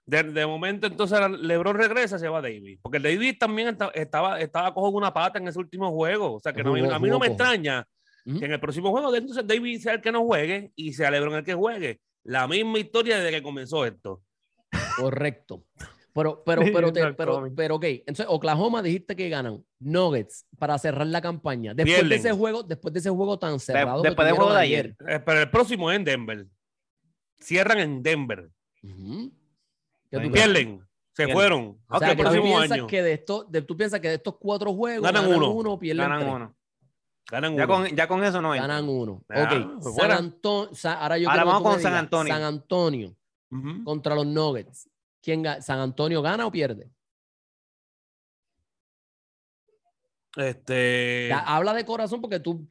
[0.04, 2.80] De, de, momento, entonces LeBron regresa, se va David.
[2.82, 6.34] Porque David también estaba, estaba cojo una pata en ese último juego.
[6.34, 7.86] O sea, que no, a mí no me extraña
[8.24, 11.34] que en el próximo juego, entonces David sea el que no juegue y sea LeBron
[11.34, 12.00] el que juegue.
[12.24, 14.22] La misma historia desde que comenzó esto.
[14.96, 15.64] Correcto.
[16.14, 17.84] Pero, pero, pero, pero, pero, ok.
[17.84, 21.72] Entonces, Oklahoma dijiste que ganan Nuggets para cerrar la campaña.
[21.72, 24.02] Después de ese juego, después de ese juego tan cerrado.
[24.02, 24.96] después del juego de ayer.
[25.08, 26.46] Eh, pero el próximo es en Denver.
[27.40, 28.50] Cierran en Denver.
[30.10, 30.86] Pierden.
[31.14, 31.78] Se fueron.
[31.88, 34.72] O sea, que tú, piensas que de esto, de, tú piensas que de estos cuatro
[34.72, 35.78] juegos ganan, uno.
[35.78, 36.56] pierden ganan uno.
[37.30, 38.60] Ganan ya, Con, ya con eso no hay.
[38.60, 39.24] Ganan uno.
[39.28, 39.80] ok.
[39.82, 42.32] Pues San Antonio, ahora yo ahora vamos con San Antonio.
[42.32, 43.16] San Antonio
[43.84, 44.88] contra los Nuggets.
[45.20, 46.90] ¿Quién ¿San Antonio gana o pierde?
[50.34, 51.30] Este...
[51.32, 52.66] habla de corazón porque tú,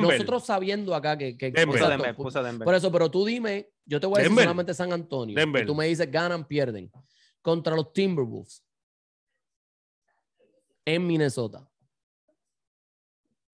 [0.00, 1.36] nosotros sabiendo acá que...
[1.36, 2.64] que Denver.
[2.64, 5.38] Por eso, pero tú dime, yo te voy a decir solamente San Antonio.
[5.38, 6.90] Y tú me dices ganan, pierden.
[7.42, 8.64] Contra los Timberwolves
[10.84, 11.68] en Minnesota.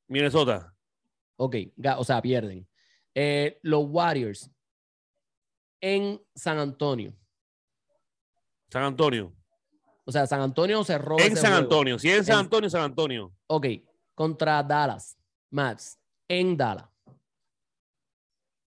[0.09, 0.75] Minnesota.
[1.37, 1.57] Ok,
[1.97, 2.69] o sea, pierden.
[3.15, 4.51] Eh, los Warriors
[5.81, 7.13] en San Antonio.
[8.71, 9.33] San Antonio.
[10.05, 11.23] O sea, San Antonio se roba.
[11.23, 11.99] En San Antonio.
[11.99, 13.33] Si es en San Antonio, San Antonio.
[13.47, 13.67] Ok.
[14.15, 15.17] Contra Dallas.
[15.51, 15.99] Mavs.
[16.29, 16.89] En Dallas.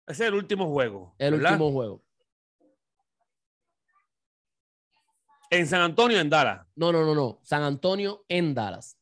[0.07, 1.15] Ese es el último juego.
[1.17, 2.03] El último juego.
[5.49, 6.65] En San Antonio, en Dallas.
[6.75, 7.39] No, no, no, no.
[7.43, 8.97] San Antonio en Dallas.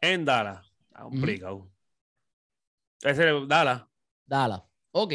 [0.00, 0.65] En Dallas.
[1.02, 1.70] Complicado.
[3.02, 3.88] Ese es Dala.
[4.24, 4.66] Dala.
[4.92, 5.14] Ok.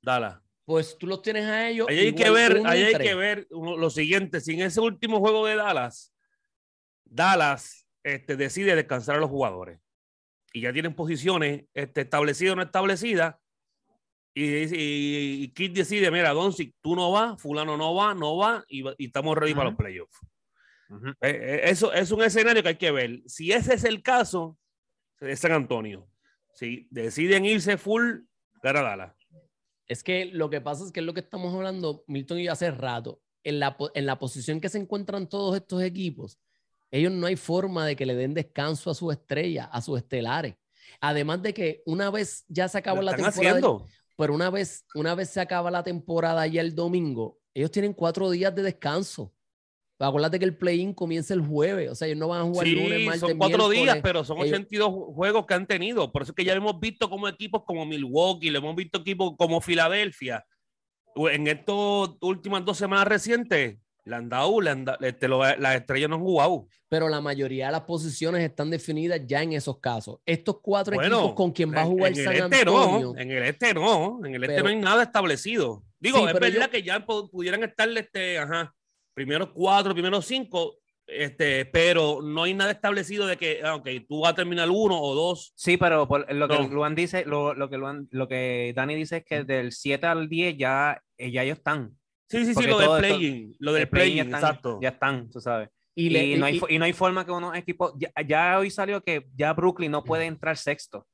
[0.00, 0.42] Dala.
[0.64, 1.86] Pues tú los tienes a ellos.
[1.88, 4.40] Ahí hay que ver, ahí hay que ver lo siguiente.
[4.40, 6.12] Sin ese último juego de Dallas,
[7.04, 9.80] Dallas este, decide descansar a los jugadores
[10.52, 13.36] y ya tienen posiciones este, establecidas o no establecidas.
[14.34, 18.84] Y, y, Kid decide, mira, Doncic, tú no vas, fulano no va, no va, y,
[19.04, 20.18] estamos ready para los playoffs.
[21.20, 23.22] Eh, eh, eso es un escenario que hay que ver.
[23.26, 24.58] Si ese es el caso,
[25.20, 26.08] es San Antonio.
[26.54, 28.20] Si deciden irse full,
[28.62, 29.12] gana Dallas.
[29.86, 32.70] Es que lo que pasa es que es lo que estamos hablando, Milton y hace
[32.70, 36.40] rato, en la, en la posición que se encuentran todos estos equipos,
[36.90, 40.56] ellos no hay forma de que le den descanso a sus estrellas, a sus estelares.
[41.00, 43.60] Además de que una vez ya se acabó la temporada,
[44.16, 48.30] pero una vez, una vez se acaba la temporada ya el domingo, ellos tienen cuatro
[48.30, 49.32] días de descanso.
[49.98, 52.74] Acuérdate que el play-in comienza el jueves, o sea, ellos no van a jugar sí,
[52.74, 56.12] lunes, martes, son cuatro días, pero son 82 juegos que han tenido.
[56.12, 59.34] Por eso es que ya hemos visto como equipos como Milwaukee, le hemos visto equipos
[59.38, 60.44] como Filadelfia.
[61.14, 61.74] En estas
[62.20, 64.60] últimas dos semanas recientes, le han dado,
[65.00, 66.68] este, las estrellas no han jugado.
[66.88, 70.20] Pero la mayoría de las posiciones están definidas ya en esos casos.
[70.24, 73.14] Estos cuatro equipos con quien va a jugar en, San el este Antonio.
[73.14, 75.82] No, en el este no, en el este no hay nada establecido.
[75.98, 78.74] Digo, es verdad que ya pudieran estar este, ajá,
[79.16, 84.20] primeros cuatro, primeros cinco, este, pero no hay nada establecido de que, ah, ok, tú
[84.20, 85.52] vas a terminar uno o dos.
[85.56, 87.78] Sí, pero lo que Luan dice, lo, lo que
[88.10, 91.96] lo que Dani dice es que del 7 al 10 ya, eh, ya ellos están.
[92.28, 94.78] Sí, sí, sí, lo del playing, lo del playing, exacto.
[94.82, 95.70] Ya están, tú sabes.
[95.94, 99.26] Y, no hay, y, no hay, forma que unos equipos, ya, ya, hoy salió que
[99.34, 101.06] ya Brooklyn no puede entrar sexto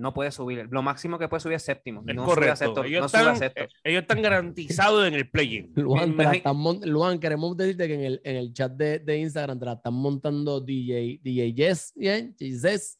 [0.00, 0.66] no puede subir.
[0.70, 2.02] Lo máximo que puede subir es séptimo.
[2.02, 2.84] no correcto.
[2.84, 5.72] ellos, están, eh, ellos, están, garantizados en el play-in.
[5.76, 9.94] Luan, queremos decirte que en el, en el chat de, de, Instagram te la están
[9.94, 12.34] montando DJ, DJ Jess, ¿bien?
[12.38, 12.98] Jess.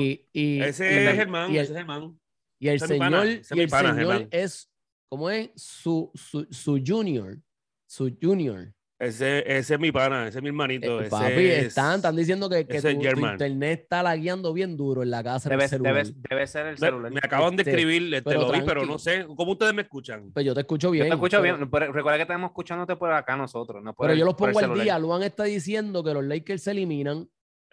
[0.00, 2.18] Y, y, ese es Germán, ese es Germán.
[2.58, 4.70] Y el señor, y el señor es,
[5.08, 5.50] ¿cómo es?
[5.56, 7.38] Su, su, su junior.
[7.86, 8.72] Su junior.
[9.00, 11.00] Ese, ese es mi pana, ese es mi hermanito.
[11.00, 15.24] Eh, papi, están, están diciendo que, que tu, internet está lagueando bien duro en la
[15.24, 15.48] casa.
[15.48, 17.10] Debe, debe, debe ser el celular.
[17.10, 19.24] Me, acaban de escribir, te lo vi, pero no sé.
[19.34, 20.30] ¿Cómo ustedes me escuchan?
[20.34, 21.06] Pues yo te escucho bien.
[21.06, 21.58] Yo te escucho bien.
[21.58, 23.82] Recuerda que estamos escuchándote por acá nosotros.
[23.82, 24.98] No pero yo los pongo al día.
[24.98, 27.26] Luan está diciendo que los Lakers se eliminan.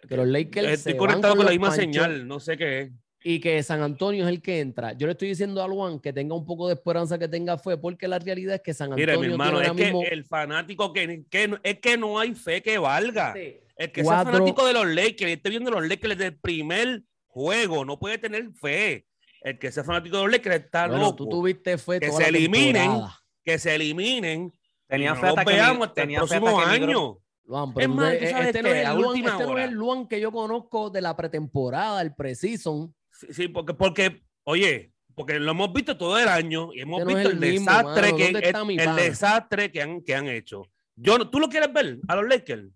[0.08, 0.66] Que los Lakers.
[0.66, 2.92] Estoy conectado con, la misma señal, no sé qué es
[3.30, 4.94] y que San Antonio es el que entra.
[4.94, 7.76] Yo le estoy diciendo a Luan que tenga un poco de esperanza, que tenga fe,
[7.76, 9.06] porque la realidad es que San Antonio.
[9.06, 12.78] Mira, mi hermano, es que el fanático que, que, es que no hay fe que
[12.78, 13.34] valga.
[13.76, 17.84] El que sea fanático de los Lakers, esté viendo los Lakers desde el primer juego,
[17.84, 19.06] no puede tener fe.
[19.42, 21.14] El que sea fanático de los Lakers está loco.
[21.16, 23.02] Tú tuviste fe que se eliminen,
[23.44, 24.54] que se eliminen.
[24.86, 27.18] Tenía fe hasta que veamos hasta el próximo año.
[27.44, 30.18] Luan, pero es más, este, no es, el Luan, este no es el Luan que
[30.18, 32.94] yo conozco de la pretemporada, el preseason
[33.30, 37.40] Sí, porque, porque, oye, porque lo hemos visto todo el año y hemos visto el,
[37.40, 40.70] desastre que, el, desastre que han, que han hecho.
[40.94, 42.70] Yo, ¿Tú lo quieres ver a los Lakers?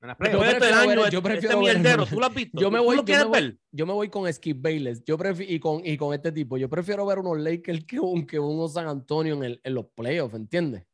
[0.00, 2.60] Yo prefiero, ver, yo prefiero este ver, ¿tú lo has visto?
[2.60, 5.80] Yo me voy, yo me voy, yo me voy con Skip Bayless yo y, con,
[5.84, 6.58] y con este tipo.
[6.58, 9.86] Yo prefiero ver unos Lakers que, un, que unos San Antonio en, el, en los
[9.94, 10.84] playoffs, ¿entiendes?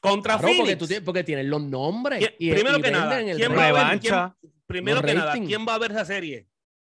[0.00, 2.26] Contra claro, Porque, tú tienes, porque tienen los nombres.
[2.38, 4.32] Y, primero que nada, ¿quién va a ver,
[4.66, 6.48] primero que nada, ¿quién va a ver esa serie?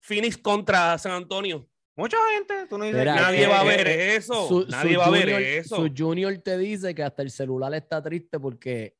[0.04, 1.66] Phoenix contra San Antonio.
[1.96, 4.66] Mucha gente, tú no dices, nadie va a ver eso.
[4.68, 5.76] nadie va a ver eso.
[5.76, 8.96] Su junior te dice que hasta el celular está triste porque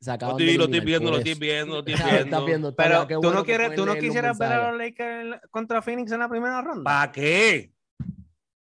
[0.00, 2.76] se acaban lo, estoy viendo, lo estoy viendo, lo estoy viendo.
[2.76, 6.28] Pero tú no quieres, tú no quisieras ver a los Lakers contra Phoenix en la
[6.28, 6.84] primera ronda.
[6.84, 7.72] ¿Para qué?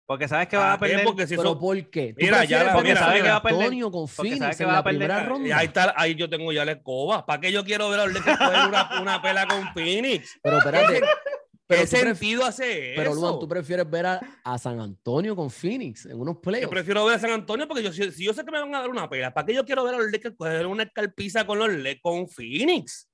[0.05, 1.03] Porque sabes que va a perder.
[1.05, 2.13] Porque si ¿Pero por qué?
[2.17, 3.61] Mira, ya porque sabes que va a perder.
[3.61, 5.57] Antonio con Phoenix en la primera ronda.
[5.57, 7.25] Ahí, está, ahí yo tengo ya la escoba.
[7.25, 10.37] ¿Para qué yo quiero ver a los Lakers coger una, una pela con Phoenix?
[10.43, 11.01] Pero espérate.
[11.67, 13.21] ¿Qué sentido hace pero, eso?
[13.21, 16.63] Pero, tú prefieres ver a, San Antonio con Phoenix en unos playoffs.
[16.63, 18.81] Yo prefiero ver a San Antonio porque yo, si, yo sé que me van a
[18.81, 21.59] dar una pela, ¿para qué yo quiero ver a los Lakers coger una escalpiza con
[21.59, 23.09] los Lakers con Phoenix?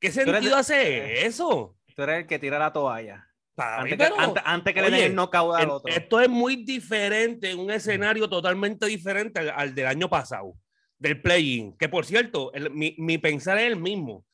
[0.00, 1.76] ¿Qué sentido hace eso?
[1.94, 3.26] Tú eres el que tira la toalla.
[3.58, 4.12] Antes, que,
[4.44, 5.90] antes, que le den el knockout al otro.
[5.90, 10.54] Esto es muy diferente, un escenario totalmente diferente al, del año pasado,
[10.98, 11.74] del play-in.
[11.78, 14.26] Que por cierto, mi, mi pensar es el mismo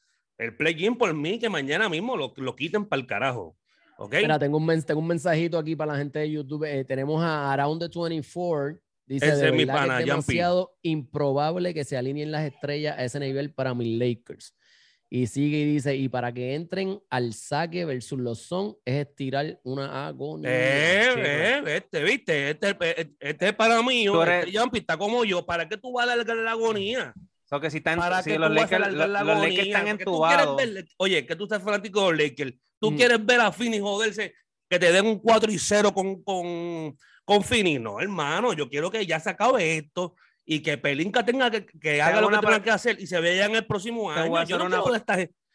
[0.43, 3.57] el play-in por mí que mañana mismo lo, lo quiten para el carajo.
[3.99, 4.15] ¿Ok?
[4.21, 6.65] Mira, tengo un, tengo un mensajito aquí para la gente de YouTube.
[6.65, 8.79] Eh, tenemos a Around the 24.
[9.07, 13.21] Dice, ese es mi pana, es demasiado improbable que se alineen las estrellas a ese
[13.21, 14.57] nivel para mis Lakers.
[15.11, 19.61] Y sigue y dice, y para que entren al saque versus los son, es estirar
[19.65, 20.49] una agonía.
[20.51, 25.45] Eh, eh, este, viste, este, este, este es para mí, este Jumpy está como yo,
[25.45, 27.13] ¿para qué tú vas a dar la agonía?
[27.61, 30.61] Que si, están, si los, Lakers, los, Lakers, están entubados.
[30.97, 32.55] oye, que tú estás fanático de los Lakers.
[32.81, 32.97] Tú mm.
[32.97, 34.35] quieres ver a Phoenix joderse,
[34.69, 37.81] que te den un 4 y 0 con, con, con Phoenix.
[37.81, 40.15] No, hermano, yo quiero que ya se acabe esto.
[40.45, 43.47] y que Pelinka tenga que, que haga lo que tenga que hacer y se vea
[43.47, 44.25] en el próximo año.
[44.25, 44.83] Te voy a hacer una,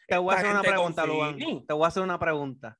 [0.08, 1.36] te voy a hacer una pregunta, Luan.
[1.38, 2.78] Te voy a hacer una pregunta.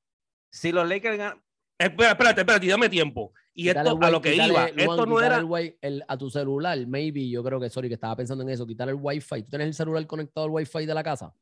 [0.51, 1.43] Si los Lakers ganan.
[1.77, 3.33] Espera, espérate, espérate, dame tiempo.
[3.53, 5.43] Y esto a lo que iba, esto no era.
[5.81, 8.89] El, a tu celular, maybe, yo creo que, sorry, que estaba pensando en eso, quitar
[8.89, 9.43] el wifi.
[9.43, 11.35] ¿Tú tienes el celular conectado al wifi de la casa?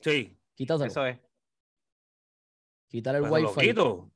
[0.00, 0.38] Sí.
[0.54, 0.90] Quítaselo.
[0.90, 1.18] Eso es.
[2.88, 3.74] Quitar el wifi.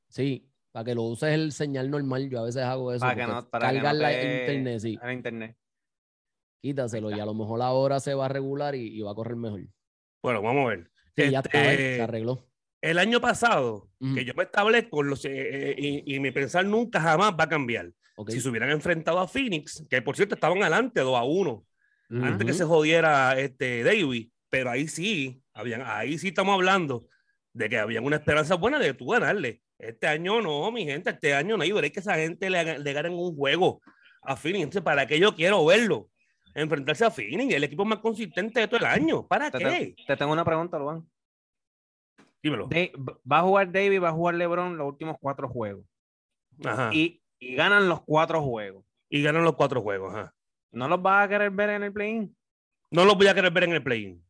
[0.08, 2.28] Sí, para que lo uses el señal normal.
[2.30, 3.00] Yo a veces hago eso.
[3.00, 4.98] Para que no, para cargar la internet, sí.
[5.02, 5.56] La internet.
[6.62, 9.36] Quítaselo y a lo mejor la hora se va a regular y, va a correr
[9.36, 9.62] mejor.
[10.22, 10.90] Bueno, vamos a ver.
[11.16, 12.49] Sí, ya está, este, se arregló.
[12.80, 17.32] El año pasado, que yo me establezco los, eh, eh, y, mi pensar nunca jamás
[17.38, 17.90] va a cambiar.
[18.28, 21.66] Si se hubieran enfrentado a Phoenix, que por cierto estaban adelante 2 a 1,
[22.22, 27.06] antes que se jodiera este David, pero ahí sí, habían, ahí sí estamos hablando
[27.52, 29.62] de que había una esperanza buena de tú ganarle.
[29.78, 31.64] Este año no, mi gente, este año no.
[31.64, 33.80] Yo veré que esa gente le, le gane un juego
[34.22, 34.64] a Phoenix.
[34.64, 36.10] Entonces, ¿para qué yo quiero verlo?
[36.54, 39.26] Enfrentarse a Phoenix, el equipo más consistente de todo el año.
[39.26, 39.94] ¿Para qué?
[40.06, 41.06] Te tengo una pregunta, Luan.
[42.42, 42.68] Dímelo.
[42.68, 45.84] va a jugar David, va a jugar LeBron los últimos cuatro juegos.
[46.64, 46.90] Ajá.
[46.92, 48.84] Y, y, ganan los cuatro juegos.
[49.08, 50.34] Y ganan los cuatro juegos, ajá.
[50.72, 52.36] ¿No los vas a querer ver en el play-in?
[52.90, 54.24] No los voy a querer ver en el play-in.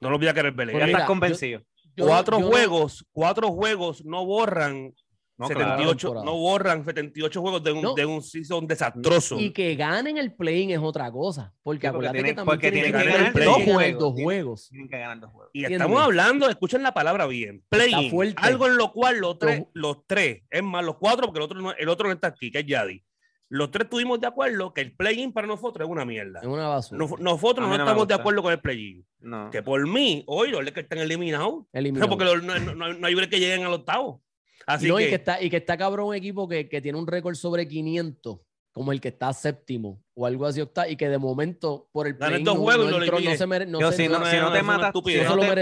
[0.00, 0.70] No los voy a querer ver.
[0.72, 1.62] ya estás convencido
[1.98, 4.94] cuatro juegos, cuatro juegos no borran
[5.38, 9.38] no, 78, no borran 78 juegos de un, de un season desastroso.
[9.38, 11.54] Y que ganen el play-in es otra cosa.
[11.62, 14.00] Porque acuérdate que también tienen, que, ganar dos juegos.
[14.00, 14.68] Dos juegos.
[14.68, 15.50] Tienen que ganar dos juegos.
[15.52, 18.34] Y estamos hablando, escuchen la palabra bien, play-in.
[18.36, 21.60] Algo en lo cual los tres, los tres, es más, los cuatro, porque el otro,
[21.60, 23.04] no, el otro no está aquí, que es Yadi
[23.50, 26.40] los tres estuvimos de acuerdo que el play-in para nosotros es una mierda.
[26.40, 26.98] Es una basura.
[26.98, 29.06] nosotros no, estamos de acuerdo con el play-in.
[29.50, 31.64] Que por mí, hoy los que están eliminados.
[31.72, 32.08] Eliminado.
[32.10, 34.22] porque no, no, no, hay break que lleguen al octavo.
[34.66, 35.04] Así que...
[35.04, 37.66] Y, que está, y que está cabrón un equipo que, que tiene un récord sobre
[37.66, 38.38] 500
[38.78, 42.44] como el que está séptimo o algo así y que de momento por el play
[42.44, 44.92] no, juegos no, no, se mere, no, si, no, si no te matas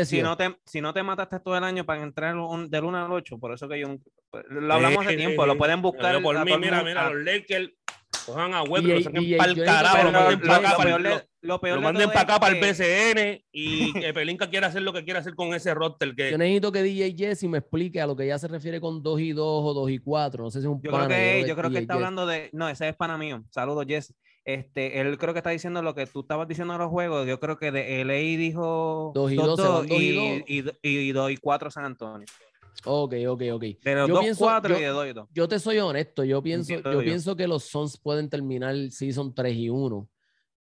[0.07, 3.07] si no te, si no te mataste todo el año para entrar un, del 1
[3.07, 3.97] al 8 por eso que yo
[4.51, 7.71] lo hablamos hace tiempo lo pueden buscar por mí mira mira los Lakers
[8.27, 12.09] cojan a web, lo saquen para el carajo, lo manden para acá, para lo, manden
[12.09, 15.55] para acá, para el BCN y que Pelinka quiera hacer lo que quiera hacer con
[15.55, 16.15] ese roster.
[16.15, 16.33] Que...
[16.33, 19.21] Yo necesito que DJ Jesse me explique a lo que ella se refiere con 2
[19.21, 20.45] y 2 o 2 y 4.
[20.45, 22.51] No sé si es un Yo creo que, yo creo que está hablando de.
[22.53, 23.45] No, ese es pana mío.
[23.51, 24.15] Saludos, Jesse.
[24.45, 27.27] Este, él creo que está diciendo lo que tú estabas diciendo en los juegos.
[27.27, 29.87] Yo creo que de LA dijo 2 y 2
[30.83, 32.27] y 2 y 4 San Antonio.
[32.85, 33.65] Ok, ok, ok.
[33.83, 35.29] Pero yo pienso, yo, y de 2 y 2.
[35.33, 39.35] Yo te soy honesto, yo pienso, yo, pienso que los Suns pueden terminar el season
[39.35, 40.09] 3 y 1.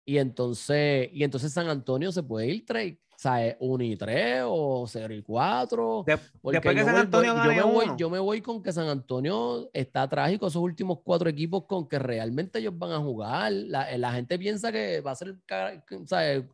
[0.04, 4.42] Y entonces, y entonces San Antonio se puede ir 3, o sea, 1 y 3
[4.46, 6.04] o 0 y 4.
[6.06, 10.08] después que San Antonio yo, me voy, yo me voy con que San Antonio está
[10.08, 13.52] trágico, esos últimos cuatro equipos con que realmente ellos van a jugar.
[13.52, 16.44] La, la gente piensa que va a ser, o sea,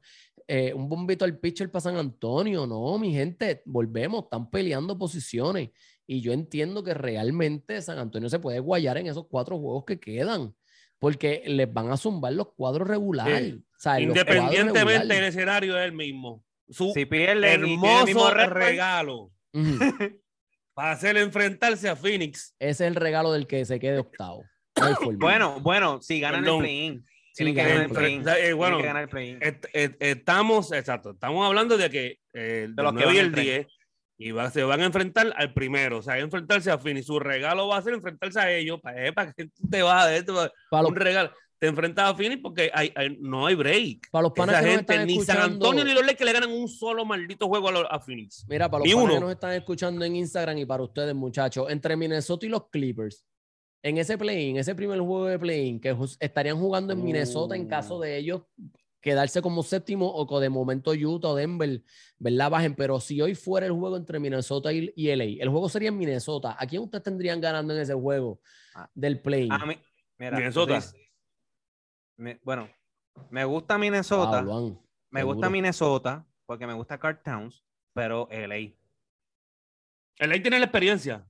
[0.51, 2.67] eh, un bombito al pitcher para San Antonio.
[2.67, 5.71] No, mi gente, volvemos, están peleando posiciones.
[6.07, 10.01] Y yo entiendo que realmente San Antonio se puede guayar en esos cuatro juegos que
[10.01, 10.55] quedan,
[10.99, 13.57] porque les van a zumbar los cuadros regulares.
[13.99, 16.43] Independientemente del escenario es el mismo.
[16.71, 19.31] Su si pierde hermoso regalo
[20.75, 22.55] para hacer enfrentarse a Phoenix.
[22.59, 24.45] Ese es el regalo del que se quede octavo.
[25.19, 27.03] bueno, bueno, si ganan el play
[27.39, 28.79] tienen que ganar el play bueno,
[30.01, 33.67] estamos, exacto, estamos hablando de que eh, de los que hoy el 10
[34.21, 37.05] y va, se van a enfrentar al primero, o sea, enfrentarse a Fini.
[37.05, 38.81] Su regalo va a ser enfrentarse a ellos.
[38.81, 41.31] Para, eh, para que te vas a esto, un regalo.
[41.61, 44.11] Te enfrentas a Fini porque hay, no hay break.
[44.11, 47.05] Para los panas que gente, ni San Antonio ni los Lakers le ganan un solo
[47.05, 48.45] maldito juego a, a Phoenix.
[48.49, 51.97] Mira, para los panas que nos están escuchando en Instagram y para ustedes, muchachos, entre
[51.97, 53.25] Minnesota y los Clippers,
[53.83, 57.97] en ese play-in, ese primer juego de play-in, que estarían jugando en Minnesota en caso
[57.97, 58.01] oh.
[58.01, 58.43] de ellos
[59.01, 61.83] quedarse como séptimo o de momento Utah o Denver,
[62.19, 62.51] ¿verdad?
[62.51, 62.75] Bajen.
[62.75, 66.57] Pero si hoy fuera el juego entre Minnesota y, LA, el juego sería en Minnesota.
[66.59, 68.41] ¿A quién ustedes tendrían ganando en ese juego
[68.75, 69.49] ah, del play?
[69.51, 69.79] A mí,
[70.19, 70.81] Minnesota.
[72.43, 72.69] bueno,
[73.31, 74.45] me gusta Minnesota.
[75.11, 77.65] me gusta Minnesota porque me gusta Cart Towns,
[77.95, 78.75] pero LA.
[80.19, 81.25] LA tiene la experiencia.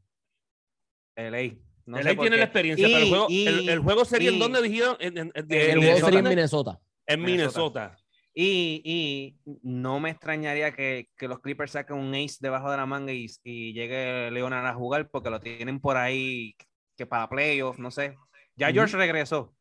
[1.16, 1.67] LA.
[1.88, 4.96] No el tiene la experiencia, pero el juego, el, juego sería en donde dijeron.
[5.00, 6.80] el juego sería en Minnesota.
[7.06, 7.96] En Minnesota.
[8.34, 12.84] Y, y, no me extrañaría que, que, los Clippers saquen un ace debajo de la
[12.84, 16.54] manga y, y llegue Leonard a jugar porque lo tienen por ahí
[16.94, 18.16] que para playoffs, no sé.
[18.54, 19.54] Ya George regresó.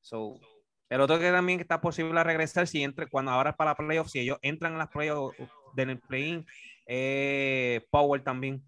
[0.00, 0.40] So,
[0.88, 4.20] el otro que también está posible regresar si entre cuando ahora es para playoffs, si
[4.20, 5.36] ellos entran en las playoffs
[5.74, 6.46] del play-in,
[6.86, 8.64] eh, Power también.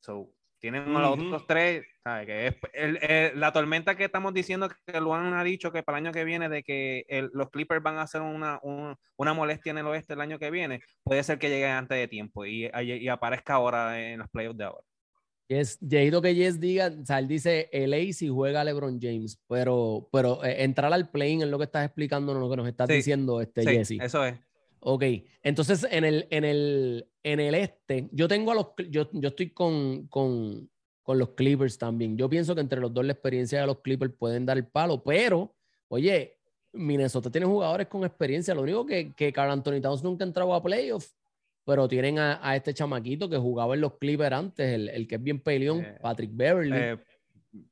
[0.00, 0.30] So,
[0.60, 5.44] Tienen a los otros tres, Que es, la tormenta que estamos diciendo que Luan ha
[5.44, 8.60] dicho que para el año que viene de que los Clippers van a hacer una,
[8.62, 12.08] una molestia en el oeste el año que viene, puede ser que llegue antes de
[12.08, 14.84] tiempo y, y aparezca ahora en los playoffs de ahora.
[15.48, 20.06] Yes, Jaydo que Jess diga, o sea, él dice LA si juega LeBron James, pero,
[20.12, 22.86] pero eh, entrar al plane es lo que estás explicando, no lo que nos estás
[22.86, 24.02] diciendo este sí, Jesse.
[24.02, 24.34] Eso es.
[24.80, 25.04] Ok,
[25.42, 29.50] entonces en el, en el, en el este, yo tengo a los, yo, yo estoy
[29.50, 30.70] con, con,
[31.02, 32.16] con, los Clippers también.
[32.16, 35.02] Yo pienso que entre los dos la experiencia de los Clippers pueden dar el palo,
[35.02, 35.54] pero,
[35.88, 36.38] oye,
[36.72, 38.54] Minnesota tiene jugadores con experiencia.
[38.54, 41.18] Lo único que, que Carl Anthony Towns nunca ha entrado a playoffs
[41.68, 45.38] pero tienen a, este chamaquito que jugaba en los Clippers antes, el, que es bien
[45.38, 46.72] peleón, eh, Patrick Beverly.
[46.74, 46.98] Eh,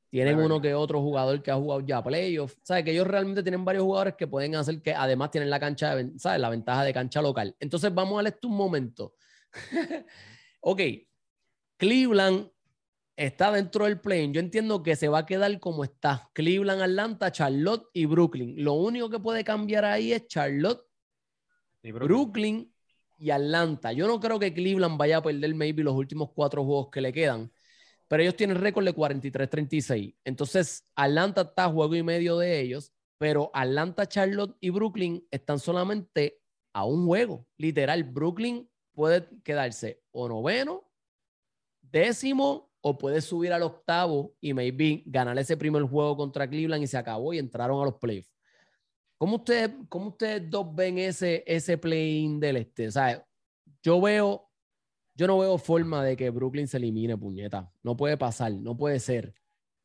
[0.09, 2.57] tienen uno que otro jugador que ha jugado ya playoffs.
[2.63, 2.83] ¿Sabes?
[2.83, 6.17] Que ellos realmente tienen varios jugadores que pueden hacer que además tienen la cancha, de,
[6.17, 6.39] ¿sabes?
[6.39, 7.55] La ventaja de cancha local.
[7.59, 9.13] Entonces vamos a darle esto un momento.
[10.61, 10.81] ok,
[11.77, 12.49] Cleveland
[13.15, 14.31] está dentro del play.
[14.31, 16.29] Yo entiendo que se va a quedar como está.
[16.33, 18.55] Cleveland, Atlanta, Charlotte y Brooklyn.
[18.63, 20.87] Lo único que puede cambiar ahí es Charlotte,
[21.87, 22.73] y Brooklyn
[23.17, 23.91] y Atlanta.
[23.93, 27.13] Yo no creo que Cleveland vaya a perder maybe los últimos cuatro juegos que le
[27.13, 27.51] quedan,
[28.07, 30.15] pero ellos tienen récord de 43-36.
[30.23, 35.59] Entonces, Atlanta está a juego y medio de ellos, pero Atlanta, Charlotte y Brooklyn están
[35.59, 36.41] solamente
[36.73, 37.47] a un juego.
[37.57, 40.89] Literal, Brooklyn puede quedarse o noveno,
[41.81, 46.87] décimo, o puede subir al octavo y maybe ganar ese primer juego contra Cleveland y
[46.87, 48.31] se acabó y entraron a los playoffs.
[49.17, 52.87] ¿Cómo ustedes, cómo ustedes dos ven ese, ese play-in del este?
[52.87, 53.25] O sea,
[53.81, 54.46] yo veo,
[55.17, 57.71] yo no veo forma de que Brooklyn se elimine, puñeta.
[57.81, 59.33] No puede pasar, no puede ser.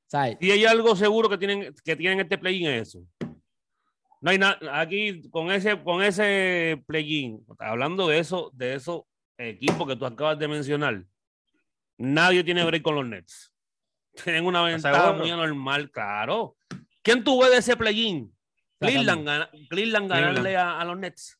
[0.06, 0.36] ¿Sabes?
[0.40, 3.02] Y hay algo seguro que tienen, que tienen este play-in eso.
[4.20, 9.04] No hay nada, aquí con ese, con ese play-in, hablando de eso, de esos
[9.38, 11.02] equipos que tú acabas de mencionar,
[11.96, 13.54] nadie tiene break con los Nets.
[14.22, 16.56] Tienen una ventaja muy anormal, claro.
[17.00, 18.32] ¿Quién tuvo de ese play-in?
[18.78, 21.38] Cleveland, Cleveland ganarle a, los Nets.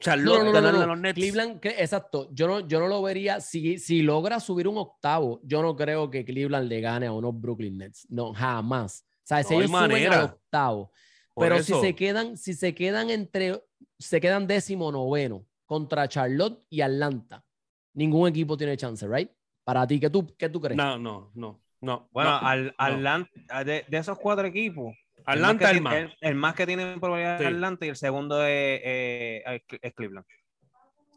[0.00, 1.14] Charlotte no, ganarle a los Nets.
[1.14, 2.28] Cleveland, exacto.
[2.32, 3.40] Yo no, yo no lo vería.
[3.40, 7.38] Si, si logra subir un octavo, yo no creo que Cleveland le gane a unos
[7.38, 8.06] Brooklyn Nets.
[8.08, 9.04] No, jamás.
[9.06, 10.90] O sea, si ellos suben al octavo.
[11.36, 13.62] pero si se quedan, si se quedan entre,
[13.98, 17.44] se quedan décimo noveno contra Charlotte y Atlanta,
[17.92, 19.30] ningún equipo tiene chance, ¿right?
[19.64, 20.76] Para ti, ¿qué tú, qué tú crees?
[20.76, 22.08] No, no, no, no.
[22.10, 23.30] Bueno, al, Atlanta,
[23.64, 26.10] de, esos cuatro equipos, Atlanta el más.
[26.20, 29.62] El, más que tiene probabilidad es Atlanta y el segundo es, eh,
[29.94, 30.26] Cleveland.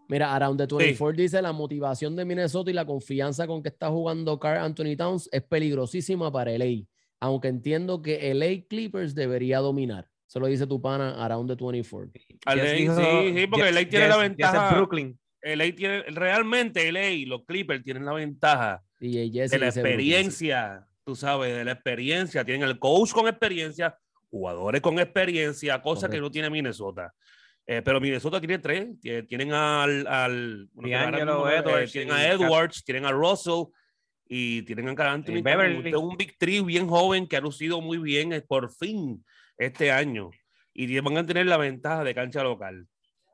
[0.10, 3.90] Mira, Around the 24 dice la motivación de Minnesota y la confianza con que está
[3.90, 6.84] jugando Carl Anthony Towns es peligrosísima para LA,
[7.20, 10.08] aunque entiendo que LA Clippers debería dominar.
[10.28, 12.12] Eso lo dice tu pana Around the 24.
[12.12, 12.88] sí,
[13.36, 14.76] sí, porque LA tiene la ventaja.
[14.76, 15.18] Brooklyn.
[15.42, 21.66] LA tiene, realmente LA, los Clippers tienen la ventaja de la experiencia tú sabes, de
[21.66, 23.98] la experiencia, tienen el coach con experiencia,
[24.30, 27.14] jugadores con experiencia, cosa que no tiene Minnesota.
[27.66, 28.88] Eh, pero Minnesota tiene tres,
[29.28, 33.66] tienen al, al Edwards, tienen a Edwards, tienen a Russell
[34.28, 35.44] y tienen a Anthony
[35.96, 39.24] un Big Three bien joven que ha lucido muy bien eh, por fin
[39.58, 40.32] este año
[40.74, 42.88] y van a tener la ventaja de cancha local.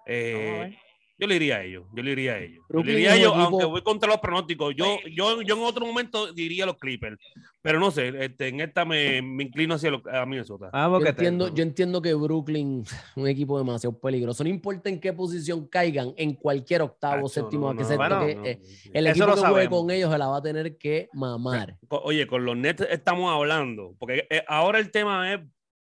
[0.06, 0.78] Eh,
[1.20, 2.66] yo le iría a ellos, yo le iría a ellos.
[2.70, 4.74] Yo le iría a ellos, aunque voy contra los pronósticos.
[4.74, 7.20] Yo, yo, yo en otro momento diría a los Clippers,
[7.62, 10.70] pero no sé, este, en esta me, me inclino hacia los, a Minnesota.
[10.72, 14.46] Ah, yo, entiendo, yo entiendo que Brooklyn es un equipo demasiado peligroso.
[14.46, 18.62] No importa en qué posición caigan, en cualquier octavo, séptimo, que, eh,
[18.94, 21.78] el equipo que juegue con ellos se la va a tener que mamar.
[21.90, 25.42] Oye, con los Nets estamos hablando, porque eh, ahora el tema es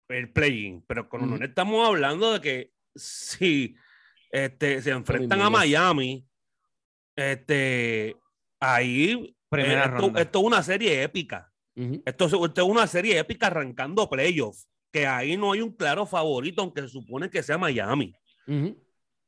[0.09, 3.75] el playing, pero con los Nets estamos hablando de que si
[4.31, 6.25] este, se enfrentan a Miami.
[7.15, 8.15] Este,
[8.59, 9.83] ahí, eh,
[10.15, 11.51] esto, es una serie épica.
[12.05, 14.67] esto, es una serie épica arrancando playoffs.
[14.91, 18.13] Que ahí no hay un claro favorito, aunque se supone que sea Miami.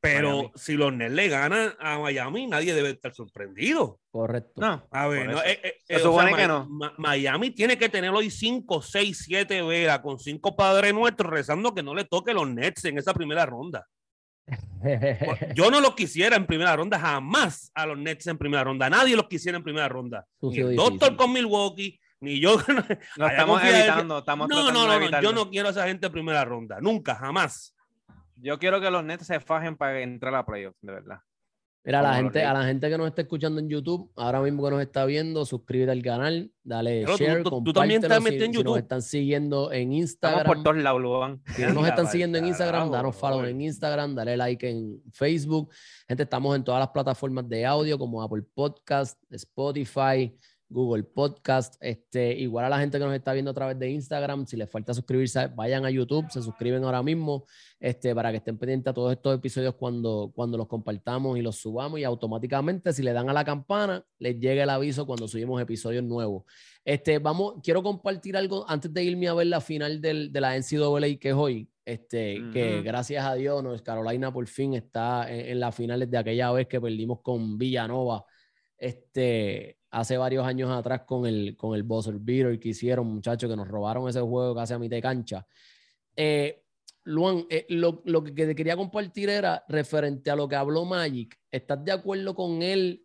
[0.00, 4.00] Pero si los Nets le ganan a Miami, nadie debe estar sorprendido.
[4.10, 4.58] Correcto.
[4.58, 6.66] No, a ver, no, eh, eh, que no.
[6.96, 11.82] Miami tiene que tener hoy 5, 6, 7 velas con cinco padres nuestros rezando que
[11.82, 13.86] no le toque los Nets en esa primera ronda.
[15.54, 18.88] Yo no los quisiera en primera ronda, jamás a los Nets en primera ronda.
[18.90, 20.26] Nadie los quisiera en primera ronda.
[20.40, 22.56] Ni el Doctor con Milwaukee, ni yo.
[23.16, 26.44] No, estamos evitando, estamos no, no, no, yo no quiero a esa gente en primera
[26.44, 26.80] ronda.
[26.80, 27.74] Nunca, jamás.
[28.36, 31.20] Yo quiero que los Nets se fajen para entrar a playoffs, de verdad.
[31.82, 34.62] Mira, a la, gente, a la gente que nos está escuchando en YouTube, ahora mismo
[34.62, 38.52] que nos está viendo, suscríbete al canal, dale share, tú, tú, también estás metido en
[38.52, 38.66] YouTube.
[38.66, 40.44] Si nos están siguiendo en Instagram.
[40.44, 44.36] por todos lados, Si no nos están siguiendo en Instagram, danos follow en Instagram, dale
[44.36, 45.72] like en Facebook.
[46.06, 50.36] Gente, estamos en todas las plataformas de audio como Apple Podcast, Spotify,
[50.70, 51.74] Google Podcast.
[51.80, 54.70] Este, igual a la gente que nos está viendo a través de Instagram, si les
[54.70, 57.44] falta suscribirse, vayan a YouTube, se suscriben ahora mismo
[57.78, 61.56] este, para que estén pendientes a todos estos episodios cuando, cuando los compartamos y los
[61.56, 65.60] subamos y automáticamente si le dan a la campana, les llega el aviso cuando subimos
[65.60, 66.44] episodios nuevos.
[66.84, 70.56] Este, vamos, quiero compartir algo antes de irme a ver la final del, de la
[70.56, 71.68] NCAA que es hoy.
[71.84, 76.18] Este, que gracias a Dios, North Carolina por fin está en, en las finales de
[76.18, 78.24] aquella vez que perdimos con Villanova
[78.80, 83.56] este, hace varios años atrás con el, con el buzzer beater que hicieron, muchachos, que
[83.56, 85.46] nos robaron ese juego casi a mitad de cancha.
[86.16, 86.62] Eh,
[87.04, 91.38] Luan, eh, lo, lo, que te quería compartir era referente a lo que habló Magic.
[91.50, 93.04] ¿Estás de acuerdo con él?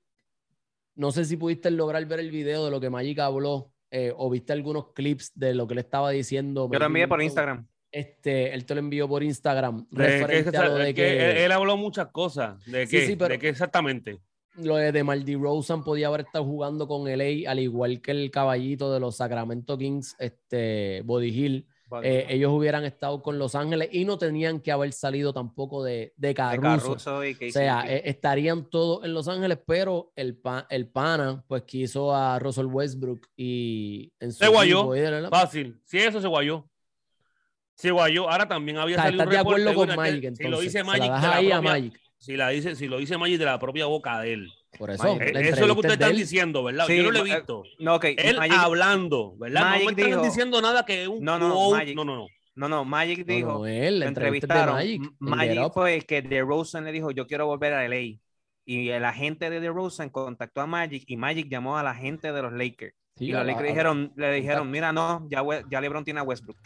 [0.96, 4.30] No sé si pudiste lograr ver el video de lo que Magic habló eh, o
[4.30, 6.70] viste algunos clips de lo que le estaba diciendo.
[6.72, 7.68] Yo lo envié por Instagram.
[7.92, 9.88] Este, él te lo envió por Instagram.
[9.90, 12.64] Referente a lo de que, él, habló muchas cosas.
[12.66, 13.16] ¿De qué?
[13.16, 14.20] ¿De qué exactamente?
[14.58, 18.94] Lo de Maldi Rosen podía haber estado jugando con LA, al igual que el caballito
[18.94, 21.68] de los Sacramento Kings, este, Body Hill.
[22.02, 26.14] Eh, ellos hubieran estado con Los Ángeles y no tenían que haber salido tampoco de,
[26.18, 26.94] de Caruso.
[26.94, 32.40] o sea, eh, estarían todos en Los Ángeles, pero el, el pana pues quiso a
[32.40, 34.90] Russell Westbrook y en su se guayó.
[35.30, 35.80] Fácil.
[35.86, 36.68] Si eso se guayó.
[37.76, 38.30] Se guayó.
[38.30, 40.24] Ahora también había salido ¿Estás de acuerdo con Magic?
[40.24, 43.38] entonces, si lo dice Magic, ahí a Magic si, la dice, si lo dice Magic
[43.38, 44.52] de la propia boca de él.
[44.80, 45.16] Por eso.
[45.22, 46.88] Eh, eso es lo que ustedes están diciendo, ¿verdad?
[46.88, 47.64] Yo no lo he eh, visto.
[47.78, 48.16] No, okay.
[48.18, 49.78] Él hablando, ¿verdad?
[49.80, 52.28] no me están diciendo nada que un no, no, no, no, no.
[52.56, 54.76] No, no, Magic dijo, no, él, lo entrevistaron.
[54.76, 58.18] Magic, Magic fue el que DeRozan le dijo, yo quiero volver a LA.
[58.66, 62.42] Y el agente de DeRozan contactó a Magic y Magic llamó a la gente de
[62.42, 62.96] los Lakers.
[63.20, 66.58] y los Lakers dijeron, le dijeron, mira, no, ya, ya LeBron tiene a Westbrook.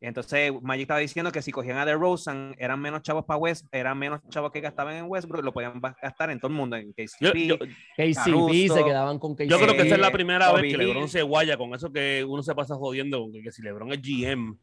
[0.00, 3.98] Entonces Magic estaba diciendo que si cogían a DeRozan eran menos chavos para West, eran
[3.98, 7.58] menos chavos que gastaban en Westbrook, lo podían gastar en todo el mundo, en KCP,
[7.96, 9.50] KCP se quedaban con KCP.
[9.50, 12.24] Yo creo que esta es la primera vez que LeBron se guaya con eso que
[12.28, 14.58] uno se pasa jodiendo con que, si LeBron es GM.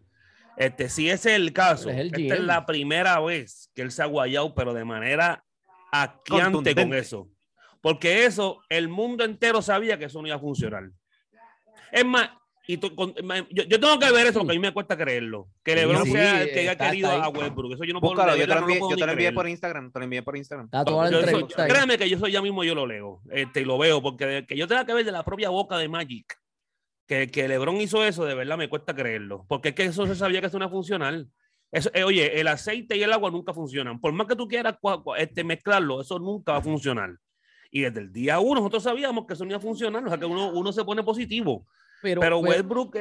[0.56, 4.06] Este, si ese es el caso, esta es la primera vez que él se ha
[4.06, 5.44] guayado, pero de manera
[5.92, 7.28] aquiante con eso.
[7.82, 10.90] Porque eso, el mundo entero sabía que eso no iba a funcionar.
[11.92, 12.30] Es más,
[12.66, 12.90] y yo,
[13.50, 15.50] yo, tengo que ver eso porque a mí me cuesta creerlo.
[15.64, 17.74] Que LeBron sea el que haya querido a Westbrook.
[17.74, 19.92] Eso yo no puedo Búscalo, yo, te lo, envié, yo te lo envié por Instagram.
[19.92, 20.70] Te lo envié por Instagram.
[21.68, 23.22] créeme que yo soy ya mismo, yo lo leo.
[23.32, 24.02] Este, y lo veo.
[24.02, 26.40] Porque que yo tenga que ver de la propia boca de Magic.
[27.06, 29.46] Que, que LeBron hizo eso, de verdad me cuesta creerlo.
[29.50, 31.28] Porque es que eso se sabía que es una funcional.
[31.70, 34.00] Eso, eh, oye, el aceite y el agua nunca funcionan.
[34.00, 34.78] Por más que tú quieras
[35.18, 37.18] este, mezclarlo, eso nunca va a funcionar.
[37.72, 40.06] Y desde el día uno nosotros sabíamos que eso no iba a funcionar.
[40.06, 41.68] O sea, que uno, uno se pone positivo.
[42.04, 42.96] Pero, Westbrook,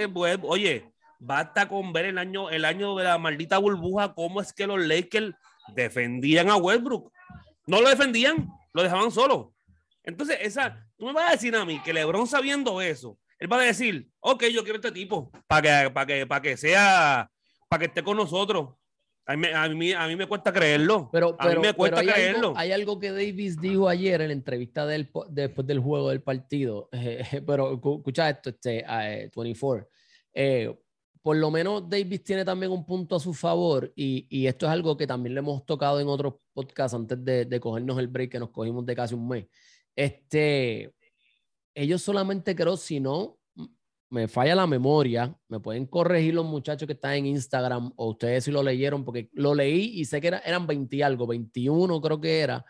[0.45, 0.89] oye,
[1.19, 4.81] basta con ver el año, el año de la maldita burbuja, cómo es que los
[4.81, 5.35] Lakers
[5.75, 7.13] defendían a Westbrook.
[7.67, 9.55] No lo defendían, lo dejaban solo.
[10.05, 13.59] Entonces, esa, tú me vas a decir a mí que LeBron sabiendo eso, él va
[13.59, 17.31] a decir, ok, yo quiero este tipo para que, para que, para que sea,
[17.69, 18.77] para que esté con nosotros.
[19.25, 21.09] A mí, a mí, a mí me cuesta creerlo.
[21.13, 22.49] Pero, a mí me cuesta hay creerlo.
[22.49, 26.23] Algo, hay algo que Davis dijo ayer en la entrevista del, después del juego del
[26.23, 26.89] partido.
[27.47, 28.85] pero escucha esto, este,
[29.35, 29.85] 24.
[29.85, 29.89] Eh,
[30.35, 30.79] eh,
[31.23, 34.73] por lo menos Davis tiene también un punto a su favor y, y, esto es
[34.73, 38.33] algo que también le hemos tocado en otros podcasts antes de, de cogernos el break
[38.33, 39.47] que nos cogimos de casi un mes.
[39.95, 40.93] Este,
[41.75, 43.39] ellos solamente creo, si no,
[44.13, 48.45] me falla la memoria, me pueden corregir los muchachos que están en Instagram o ustedes
[48.45, 52.21] si lo leyeron, porque lo leí y sé que eran 20 y algo, 21 creo
[52.21, 52.63] que era.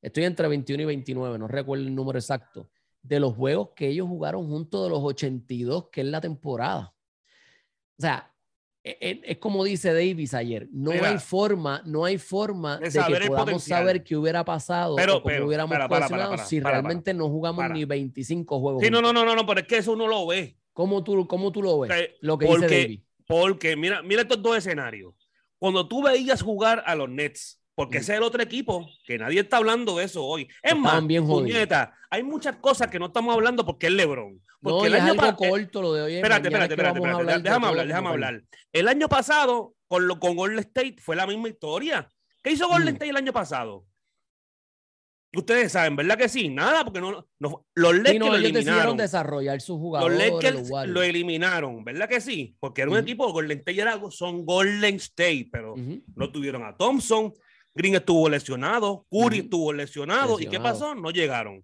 [0.00, 2.70] Estoy entre 21 y 29, no recuerdo el número exacto,
[3.02, 6.94] de los juegos que ellos jugaron junto de los 82, que es la temporada.
[7.98, 8.32] O sea,
[8.82, 13.26] e, e, es, como dice Davis ayer, no hay forma, no hay forma de, que
[13.26, 18.58] podamos saber qué hubiera pasado o cómo hubiéramos para, si realmente no jugamos ni 25
[18.58, 18.82] juegos.
[18.82, 20.56] Sí, no, no, no, no, pero es que eso uno lo ve.
[20.78, 22.12] ¿Cómo tú, cómo tú lo ves?
[22.20, 25.12] lo que porque, dice Porque, mira, mira estos dos escenarios.
[25.58, 29.40] Cuando tú veías jugar a los Nets, porque ese es el otro equipo, que nadie
[29.40, 30.46] está hablando de eso hoy.
[30.62, 34.40] Es más, bien puñeta, hay muchas cosas que no estamos hablando porque es LeBron.
[34.62, 36.14] Porque no, el año es algo corto lo de hoy.
[36.14, 38.42] Espérate, espérate, espérate, espérate, déjame hablar, déjame hablar.
[38.72, 42.08] El año pasado, con, lo, con Golden State, fue la misma historia.
[42.40, 42.98] ¿Qué hizo Golden mm.
[42.98, 43.84] State el año pasado?
[45.36, 46.48] Ustedes saben, ¿verdad que sí?
[46.48, 47.26] Nada, porque no,
[47.74, 48.96] los Lakers lo eliminaron.
[48.96, 50.18] desarrollar sus jugadores.
[50.18, 52.56] Los Lakers lo eliminaron, ¿verdad que sí?
[52.58, 55.74] Porque era un equipo, Golden State era, son Golden State, pero
[56.14, 57.34] no tuvieron a Thompson,
[57.74, 60.94] Green estuvo lesionado, Curry estuvo lesionado, ¿y qué pasó?
[60.94, 61.62] No llegaron,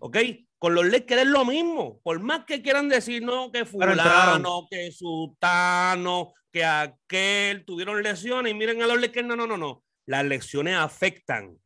[0.00, 0.18] ¿ok?
[0.58, 4.92] Con los Lakers es lo mismo, por más que quieran decir, no, que fulano, que
[4.92, 10.24] sutano, que aquel, tuvieron lesiones, y miren a los Lakers, no, no, no, no, las
[10.24, 11.56] lesiones afectan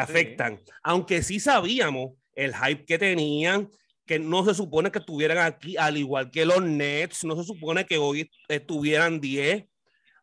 [0.00, 0.60] afectan.
[0.82, 3.68] Aunque sí sabíamos el hype que tenían,
[4.06, 7.84] que no se supone que estuvieran aquí, al igual que los Nets, no se supone
[7.84, 9.66] que hoy estuvieran 10.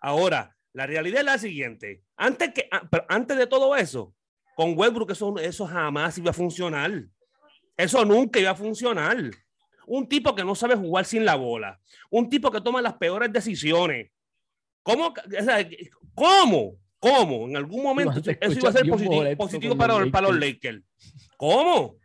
[0.02, 2.04] Ahora, la realidad es la siguiente.
[2.18, 4.14] Antes, que, ah, antes de todo eso,
[4.56, 7.06] con Westbrook eso, eso jamás iba a funcionar.
[7.78, 9.18] Eso nunca iba a funcionar.
[9.86, 11.80] Un tipo que no sabe jugar sin la bola.
[12.10, 14.12] Un tipo que toma las peores decisiones.
[14.84, 15.14] ¿Cómo?
[16.14, 16.76] ¿Cómo?
[17.00, 17.48] ¿Cómo?
[17.48, 18.88] En algún momento eso iba a ser
[19.38, 20.84] positivo, para, para, los Lakers.
[21.38, 21.96] ¿Cómo?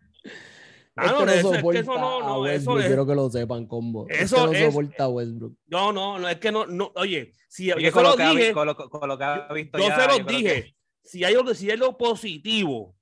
[0.97, 2.87] Ah, no, es que eso no, no, eso es.
[2.87, 4.07] Quiero que lo sepan, combo.
[4.09, 4.67] Eso es.
[4.67, 5.57] soporta a Westbrook.
[5.67, 8.77] No, no, no, es que no, no oye, si yo se lo dije, con lo,
[8.77, 11.79] con lo que ha visto yo ya, se lo dije, si hay algo, si es
[11.79, 12.95] lo positivo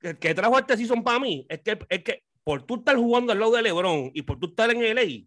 [0.00, 3.32] que, que trajo este season para mí, es que, es que por tú estar jugando
[3.32, 5.26] al lado de LeBron y por tú estar en LA,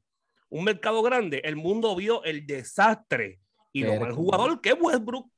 [0.50, 3.40] un mercado grande, el mundo vio el desastre
[3.72, 5.30] y lo mal jugador que es Westbrook.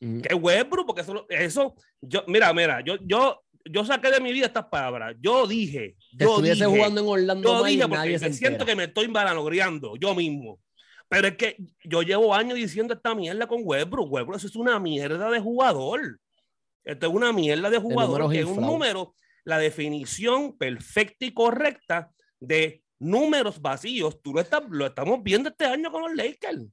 [0.00, 4.46] Que Westbrook, porque eso, eso, yo, mira, mira, yo, yo yo saqué de mi vida
[4.46, 5.16] estas palabras.
[5.20, 5.96] Yo dije.
[6.12, 7.48] Yo estuviese jugando en Orlando.
[7.48, 10.60] Yo dije porque siento que me estoy vanaglobriando yo mismo.
[11.08, 14.12] Pero es que yo llevo años diciendo esta mierda con Westbrook.
[14.12, 16.20] Westbrook, eso es una mierda de jugador.
[16.84, 22.10] Esto es una mierda de jugador que es un número, la definición perfecta y correcta
[22.40, 24.20] de números vacíos.
[24.22, 26.66] Tú lo, estás, lo estamos viendo este año con los Lakers.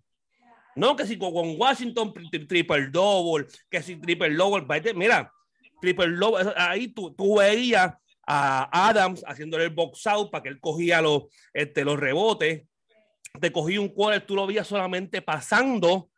[0.76, 2.14] No, que si con Washington
[2.48, 5.32] triple double, que si triple double, mira,
[5.80, 6.08] triple
[6.58, 7.94] ahí tú, tú veías
[8.28, 11.24] a Adams haciéndole el box out para que él cogía los,
[11.54, 12.64] este, los rebotes.
[13.40, 16.10] Te cogía un quarter, tú lo veías solamente pasando.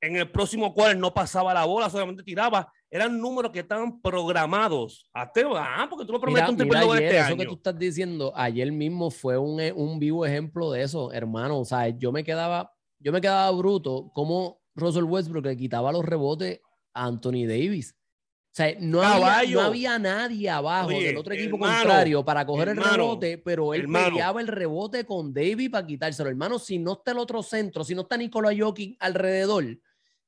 [0.00, 2.70] En el próximo quarter no pasaba la bola, solamente tiraba.
[2.90, 5.10] Eran números que estaban programados.
[5.14, 8.70] Ah, porque tú lo prometes un triple doble este eso que tú estás diciendo, ayer
[8.70, 11.58] mismo fue un, un vivo ejemplo de eso, hermano.
[11.58, 12.72] O sea, yo me quedaba,
[13.04, 16.60] yo me quedaba bruto como Russell Westbrook le quitaba los rebotes
[16.94, 17.94] a Anthony Davis.
[17.94, 22.76] O sea, no había, no había, nadie abajo del otro equipo contrario para coger el
[22.76, 26.30] rebote, pero él peleaba el rebote con David para quitárselo.
[26.30, 29.76] Hermano, si no está el otro centro, si no está Nicolás Jokic alrededor,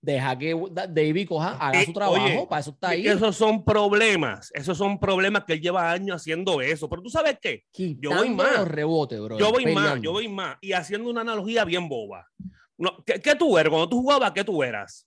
[0.00, 0.60] deja que
[0.90, 3.06] David coja, haga su trabajo, para eso está ahí.
[3.06, 6.88] Esos son problemas, esos son problemas que él lleva años haciendo eso.
[6.88, 8.58] Pero tú sabes qué, yo voy más.
[8.58, 10.58] Los rebotes, bro, yo voy más, yo voy más.
[10.60, 12.26] Y haciendo una analogía bien boba.
[12.78, 13.70] No, ¿qué, ¿Qué tú eras?
[13.70, 15.06] Cuando tú jugabas, ¿qué tú eras?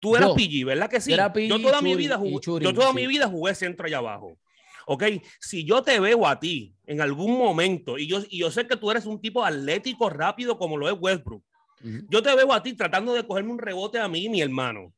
[0.00, 1.12] Tú eras PG, ¿verdad que sí?
[1.12, 4.36] yo toda, mi, vida jugué, yo toda mi vida jugué centro allá abajo.
[4.86, 5.04] ¿Ok?
[5.40, 8.76] Si yo te veo a ti en algún momento, y yo, y yo sé que
[8.76, 11.44] tú eres un tipo atlético rápido como lo es Westbrook,
[12.08, 14.92] yo te veo a ti tratando de cogerme un rebote a mí, mi hermano.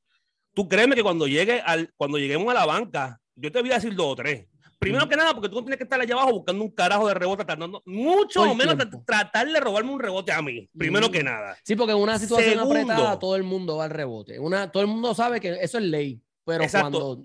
[0.54, 3.74] Tú créeme que cuando, llegue al, cuando lleguemos a la banca, yo te voy a
[3.74, 4.46] decir dos o tres.
[4.84, 7.14] Primero que nada, porque tú no tienes que estar allá abajo buscando un carajo de
[7.14, 8.76] rebote, tratando, mucho menos
[9.06, 10.68] tratar de robarme un rebote a mí.
[10.76, 11.56] Primero que nada.
[11.64, 14.38] Sí, porque en una situación apretada todo el mundo va al rebote.
[14.38, 16.20] Una, todo el mundo sabe que eso es ley.
[16.44, 17.24] Pero cuando.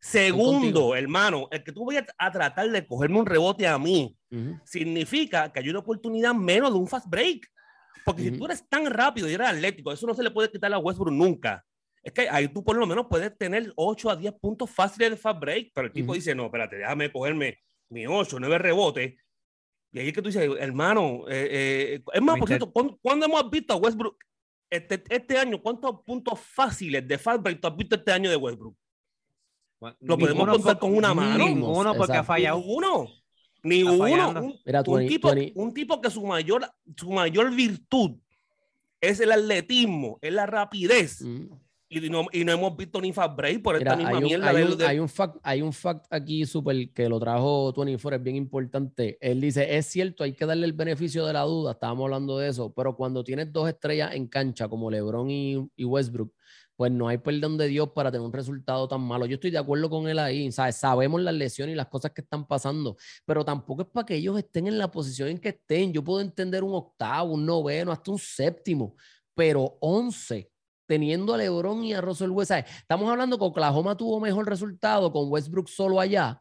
[0.00, 4.16] Segundo, hermano, el que tú vayas a tratar de cogerme un rebote a mí
[4.64, 7.50] significa que hay una oportunidad menos de un fast break.
[8.04, 10.72] Porque si tú eres tan rápido y eres atlético, eso no se le puede quitar
[10.74, 11.64] a Westbrook nunca
[12.04, 15.16] es que ahí tú por lo menos puedes tener 8 a 10 puntos fáciles de
[15.16, 19.14] fast break, pero el tipo dice, no, espérate, déjame cogerme mi 8, 9 rebotes.
[19.90, 21.48] Y ahí es que tú dices, hermano, eh,
[21.96, 24.18] eh, es más, por cierto, ¿cuándo, hemos visto a Westbrook
[24.68, 25.62] este, este año?
[25.62, 28.76] ¿Cuántos puntos fáciles de fast break tú has visto este año de Westbrook?
[30.00, 31.46] Lo podemos contar con una mano.
[31.46, 32.58] Ninguno, porque ha fallado.
[32.58, 33.08] Ninguno.
[33.62, 34.52] Ni uno.
[34.86, 38.18] Un, tipo, un tipo que su mayor, su mayor virtud
[39.00, 41.22] es el atletismo, es la rapidez
[41.88, 44.88] y no, y no hemos visto ni fast break por esta misma hay un, mierda.
[44.88, 49.18] Hay un, fact, hay un fact aquí súper que lo trajo 24, es bien importante.
[49.20, 52.48] Él dice, es cierto, hay que darle el beneficio de la duda, estábamos hablando de
[52.48, 56.32] eso, pero cuando tienes dos estrellas en cancha como LeBron y, y Westbrook,
[56.76, 59.26] pues no hay perdón de Dios para tener un resultado tan malo.
[59.26, 60.76] Yo estoy de acuerdo con él ahí, ¿sabes?
[60.76, 64.36] sabemos las lesiones y las cosas que están pasando, pero tampoco es para que ellos
[64.38, 65.92] estén en la posición en que estén.
[65.92, 68.96] Yo puedo entender un octavo, un noveno, hasta un séptimo,
[69.34, 70.50] pero once
[70.86, 72.64] teniendo a LeBron y a Russell Westbrook.
[72.66, 76.40] Estamos hablando que Oklahoma tuvo mejor resultado con Westbrook solo allá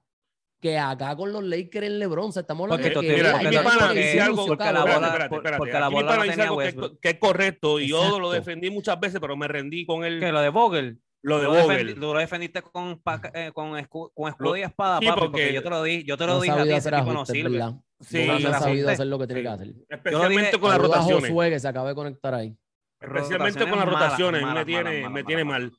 [0.63, 2.29] que acá con los Lakers en LeBron.
[2.33, 6.21] estamos hablando porque, de que, mira, porque, algo, porque la bola, porque la bola no
[6.21, 6.57] tenía algo
[7.01, 10.31] que, es correcto y yo lo defendí muchas veces, pero me rendí con el que
[10.31, 10.99] lo de Vogel.
[11.21, 11.95] Lo de Vogel.
[11.95, 13.01] Tú lo defendiste con,
[13.33, 13.71] eh, con,
[14.13, 16.57] con escudo y espada, sí, papi, porque, yo te lo di, yo te lo dije
[16.57, 17.61] a ti, ese tipo no sirve.
[17.99, 19.73] Sí, no, ha sabido hacer lo que tiene que hacer.
[19.89, 21.29] Especialmente con las rotaciones.
[21.29, 22.55] Josué que se acaba de conectar ahí.
[23.03, 25.71] Especialmente con las rotaciones, me, tiene, me tiene mal.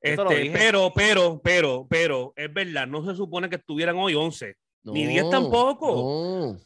[0.00, 5.06] Este, pero, pero, pero, pero, es verdad, no se supone que estuvieran hoy 11, ni
[5.06, 6.56] 10 tampoco.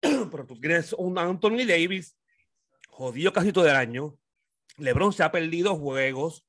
[0.30, 2.14] Pero tú tienes un Anthony Davis
[2.88, 4.18] jodido casi todo el año.
[4.76, 6.44] LeBron se ha perdido juegos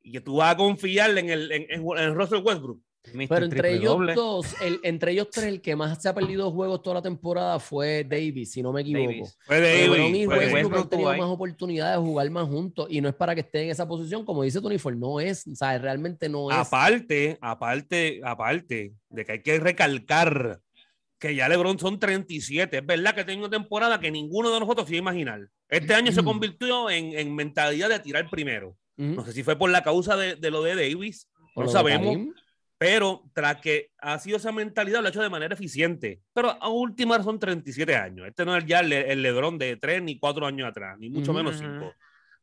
[0.00, 2.80] y que tú vas a confiar en el en, en Russell Westbrook.
[3.12, 6.82] Pero entre ellos dos, el, entre ellos tres, el que más se ha perdido juegos
[6.82, 9.30] toda la temporada fue Davis, si no me equivoco.
[9.44, 10.16] Fue Davis.
[10.16, 13.40] y Westbrook han tenido más oportunidades de jugar más juntos y no es para que
[13.42, 16.56] esté en esa posición, como dice Tony Ford, no es, o sea, realmente no es.
[16.56, 20.60] Aparte, aparte, aparte de que hay que recalcar
[21.18, 22.78] que ya LeBron son 37.
[22.78, 25.48] Es verdad que tengo una temporada que ninguno de nosotros se iba a imaginar.
[25.68, 28.76] Este año se convirtió en, en mentalidad de tirar primero.
[28.96, 32.16] No sé si fue por la causa de, de lo de Davis, no sabemos.
[32.78, 36.20] Pero tras que ha sido esa mentalidad, lo ha hecho de manera eficiente.
[36.34, 38.26] Pero a última son 37 años.
[38.26, 41.32] Este no es ya el, el Lebron de 3 ni 4 años atrás, ni mucho
[41.32, 41.94] menos 5.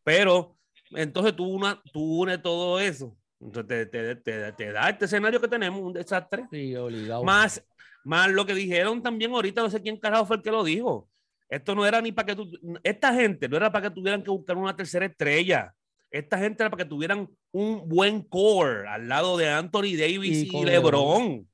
[0.03, 0.57] Pero
[0.91, 3.15] entonces tú, una, tú unes todo eso.
[3.39, 6.45] Entonces te, te, te, da este escenario que tenemos, un desastre.
[6.49, 7.23] Sí, obligado.
[7.23, 7.63] Más,
[8.03, 11.09] más lo que dijeron también ahorita, no sé quién carajo fue el que lo dijo.
[11.49, 12.49] Esto no era ni para que tú,
[12.81, 15.73] esta gente no era para que tuvieran que buscar una tercera estrella.
[16.14, 20.64] Esta gente era para que tuvieran un buen core al lado de Anthony Davis y,
[20.64, 21.49] LeBron.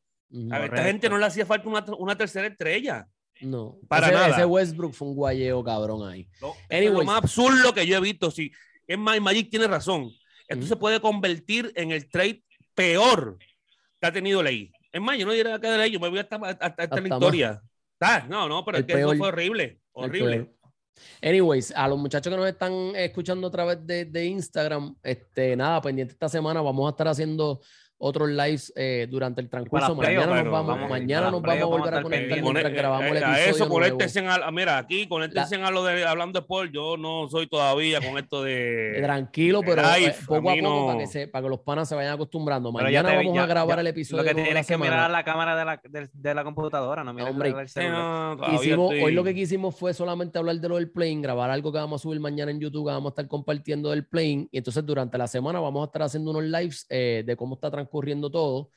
[0.51, 3.07] a esta gente no le hacía falta una, tercera estrella.
[3.39, 4.31] No, para nada.
[4.31, 6.27] Ese Westbrook fue un guayeo cabrón ahí.
[6.67, 8.29] es lo más absurdo que yo he visto.
[8.31, 8.51] Sí,
[8.85, 10.11] es más, Magic tiene razón.
[10.45, 12.43] Esto se puede convertir en el trade
[12.75, 13.37] peor
[14.01, 14.73] que ha tenido Ley.
[14.91, 17.07] Es más, yo no diría que de Ley, yo me voy hasta, hasta, esta la
[17.07, 17.61] historia.
[18.01, 19.79] Ah, no, no, pero es que eso fue horrible.
[19.93, 20.51] Horrible.
[21.21, 25.81] Anyways, a los muchachos que nos están escuchando a través de, de Instagram, este, nada,
[25.81, 27.61] pendiente esta semana, vamos a estar haciendo
[28.01, 29.93] otros lives eh, durante el transcurso.
[29.93, 33.35] Mañana nos vamos, mañana nos vamos a volver a conectar mientras grabamos el episodio.
[33.35, 36.71] A eso, conéctense a, mira, aquí, conéctense a lo de hablando de Paul.
[36.71, 38.97] Yo no soy todavía con esto de.
[38.97, 41.95] Eh, tranquilo, pero eh, poco a, poco para, que se, para que los panas se
[41.95, 42.71] vayan acostumbrando.
[42.71, 44.23] Mañana vamos a grabar el episodio.
[44.23, 47.31] Lo que tienes que mirar la cámara de la, de, de la computadora, no mirar
[47.31, 47.53] hombre,
[48.53, 51.79] hicimos, Hoy lo que quisimos fue solamente hablar de lo del plane, grabar algo que
[51.79, 54.47] vamos a subir mañana en YouTube, que vamos a estar compartiendo del plane.
[54.51, 57.88] Y entonces durante la semana vamos a estar haciendo unos lives de cómo está transcurriendo
[58.31, 58.69] todo.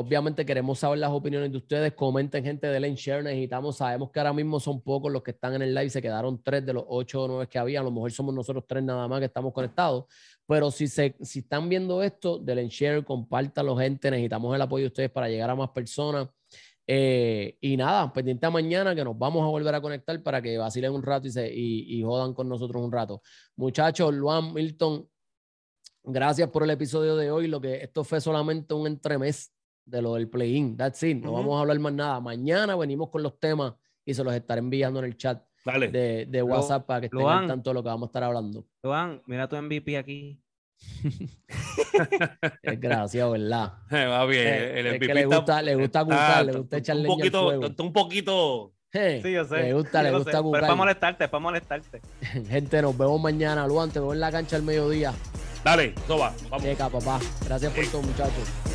[0.00, 1.92] Obviamente queremos saber las opiniones de ustedes.
[1.94, 3.24] Comenten, gente de Lane Share.
[3.24, 5.90] Necesitamos, sabemos que ahora mismo son pocos los que están en el live.
[5.90, 7.80] Se quedaron tres de los ocho o nueve que había.
[7.80, 10.04] A lo mejor somos nosotros tres nada más que estamos conectados.
[10.46, 14.08] Pero si, se, si están viendo esto, del share, compártalo, gente.
[14.08, 16.28] Necesitamos el apoyo de ustedes para llegar a más personas.
[16.86, 20.56] Eh, y nada, pendiente a mañana que nos vamos a volver a conectar para que
[20.58, 23.20] vacilen un rato y, se, y jodan con nosotros un rato.
[23.56, 25.08] Muchachos, Luan, Milton,
[26.08, 27.46] gracias por el episodio de hoy.
[27.46, 29.52] Lo que esto fue solamente un entremés
[29.84, 30.76] de lo del play-in.
[30.76, 31.22] That's it.
[31.22, 32.20] No vamos a hablar más nada.
[32.20, 36.42] Mañana venimos con los temas y se los estaré enviando en el chat de, de,
[36.42, 38.66] WhatsApp para que estén al tanto de lo que vamos a estar hablando.
[38.82, 40.40] Juan, mira tu MVP aquí.
[42.62, 43.72] es gracioso, ¿verdad?
[43.90, 44.46] Eh, va bien.
[44.46, 47.92] el MVP es que le gusta, le gusta gustar, le gusta echar un poquito, Un
[47.92, 48.74] poquito.
[48.92, 49.62] sí, yo sé.
[49.64, 52.00] Le gusta, le gusta Es para molestarte, es para molestarte.
[52.48, 53.66] Gente, nos vemos mañana.
[53.66, 55.12] Luan, te veo en la cancha al mediodía.
[55.68, 56.32] Dale, eso va.
[56.48, 56.62] Vamos.
[56.62, 57.20] Checa, papá.
[57.44, 58.67] Gracias por todo, muchachos.